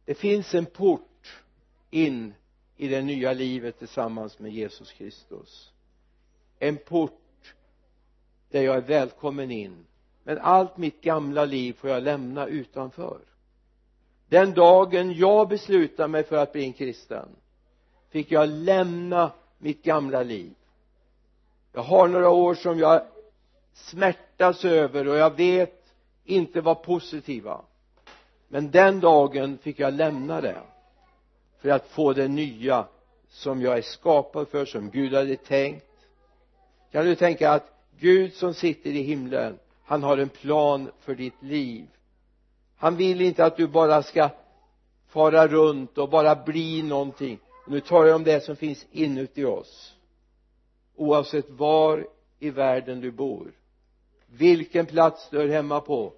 Det 0.04 0.14
finns 0.14 0.54
en 0.54 0.66
port 0.66 1.42
in 1.90 2.34
i 2.76 2.88
det 2.88 3.02
nya 3.02 3.32
livet 3.32 3.78
tillsammans 3.78 4.38
med 4.38 4.52
Jesus 4.52 4.92
Kristus. 4.92 5.72
En 6.58 6.76
port 6.76 7.54
där 8.50 8.62
jag 8.62 8.76
är 8.76 8.80
välkommen 8.80 9.50
in 9.50 9.86
men 10.24 10.38
allt 10.38 10.76
mitt 10.76 11.00
gamla 11.00 11.44
liv 11.44 11.72
får 11.72 11.90
jag 11.90 12.02
lämna 12.02 12.46
utanför. 12.46 13.18
Den 14.28 14.54
dagen 14.54 15.12
jag 15.12 15.48
beslutade 15.48 16.08
mig 16.08 16.24
för 16.24 16.36
att 16.36 16.52
bli 16.52 16.64
en 16.64 16.72
kristen 16.72 17.28
fick 18.10 18.30
jag 18.32 18.48
lämna 18.48 19.32
mitt 19.58 19.82
gamla 19.82 20.22
liv. 20.22 20.54
Jag 21.72 21.82
har 21.82 22.08
några 22.08 22.30
år 22.30 22.54
som 22.54 22.78
jag 22.78 23.02
smärtas 23.72 24.64
över 24.64 25.08
och 25.08 25.16
jag 25.16 25.36
vet 25.36 25.84
inte 26.24 26.60
var 26.60 26.74
positiva. 26.74 27.60
Men 28.48 28.70
den 28.70 29.00
dagen 29.00 29.58
fick 29.58 29.78
jag 29.78 29.94
lämna 29.94 30.40
det 30.40 30.60
för 31.60 31.68
att 31.68 31.88
få 31.88 32.12
det 32.12 32.28
nya 32.28 32.86
som 33.28 33.62
jag 33.62 33.78
är 33.78 33.82
skapad 33.82 34.48
för, 34.48 34.64
som 34.64 34.90
Gud 34.90 35.14
hade 35.14 35.36
tänkt. 35.36 35.86
Kan 36.92 37.04
du 37.04 37.14
tänka 37.14 37.50
att 37.50 37.74
Gud 37.98 38.34
som 38.34 38.54
sitter 38.54 38.90
i 38.90 39.02
himlen 39.02 39.58
han 39.84 40.02
har 40.02 40.18
en 40.18 40.28
plan 40.28 40.90
för 41.00 41.14
ditt 41.14 41.42
liv. 41.42 41.86
Han 42.76 42.96
vill 42.96 43.20
inte 43.20 43.44
att 43.44 43.56
du 43.56 43.66
bara 43.66 44.02
ska 44.02 44.30
fara 45.06 45.48
runt 45.48 45.98
och 45.98 46.10
bara 46.10 46.44
bli 46.44 46.82
någonting. 46.82 47.38
Nu 47.66 47.80
talar 47.80 48.06
jag 48.06 48.16
om 48.16 48.24
det 48.24 48.44
som 48.44 48.56
finns 48.56 48.86
inuti 48.90 49.44
oss. 49.44 49.96
Oavsett 50.96 51.50
var 51.50 52.06
i 52.38 52.50
världen 52.50 53.00
du 53.00 53.10
bor 53.10 53.52
vilken 54.36 54.86
plats 54.86 55.28
du 55.30 55.42
är 55.42 55.48
hemma 55.48 55.80
på 55.80 56.12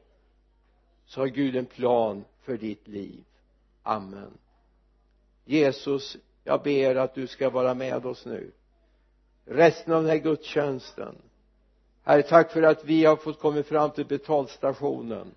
så 1.07 1.21
har 1.21 1.27
Gud 1.27 1.57
en 1.57 1.67
plan 1.67 2.25
för 2.43 2.57
ditt 2.57 2.89
liv. 2.89 3.25
Amen. 3.83 4.39
Jesus 5.45 6.17
jag 6.45 6.63
ber 6.63 6.95
att 6.95 7.15
du 7.15 7.27
ska 7.27 7.51
vara 7.51 7.75
med 7.75 8.07
oss 8.07 8.27
nu. 8.27 8.53
Resten 9.45 9.93
av 9.93 10.03
den 10.03 10.11
här 10.11 10.19
gudstjänsten 10.19 11.17
herre 12.07 12.23
tack 12.23 12.53
för 12.53 12.63
att 12.63 12.85
vi 12.85 13.05
har 13.05 13.17
fått 13.17 13.41
komma 13.41 13.63
fram 13.63 13.91
till 13.91 14.07
betalstationen. 14.07 15.35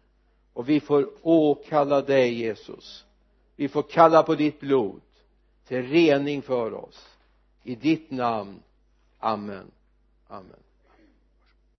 Och 0.53 0.69
vi 0.69 0.79
får 0.79 1.09
åkalla 1.21 2.01
dig 2.01 2.33
Jesus. 2.33 3.05
Vi 3.55 3.69
får 3.69 3.83
kalla 3.83 4.23
på 4.23 4.35
ditt 4.35 4.59
blod 4.59 5.01
till 5.67 5.87
rening 5.87 6.41
för 6.41 6.73
oss. 6.73 7.07
I 7.63 7.75
ditt 7.75 8.11
namn. 8.11 8.59
Amen. 9.19 9.71
Amen. 10.27 10.63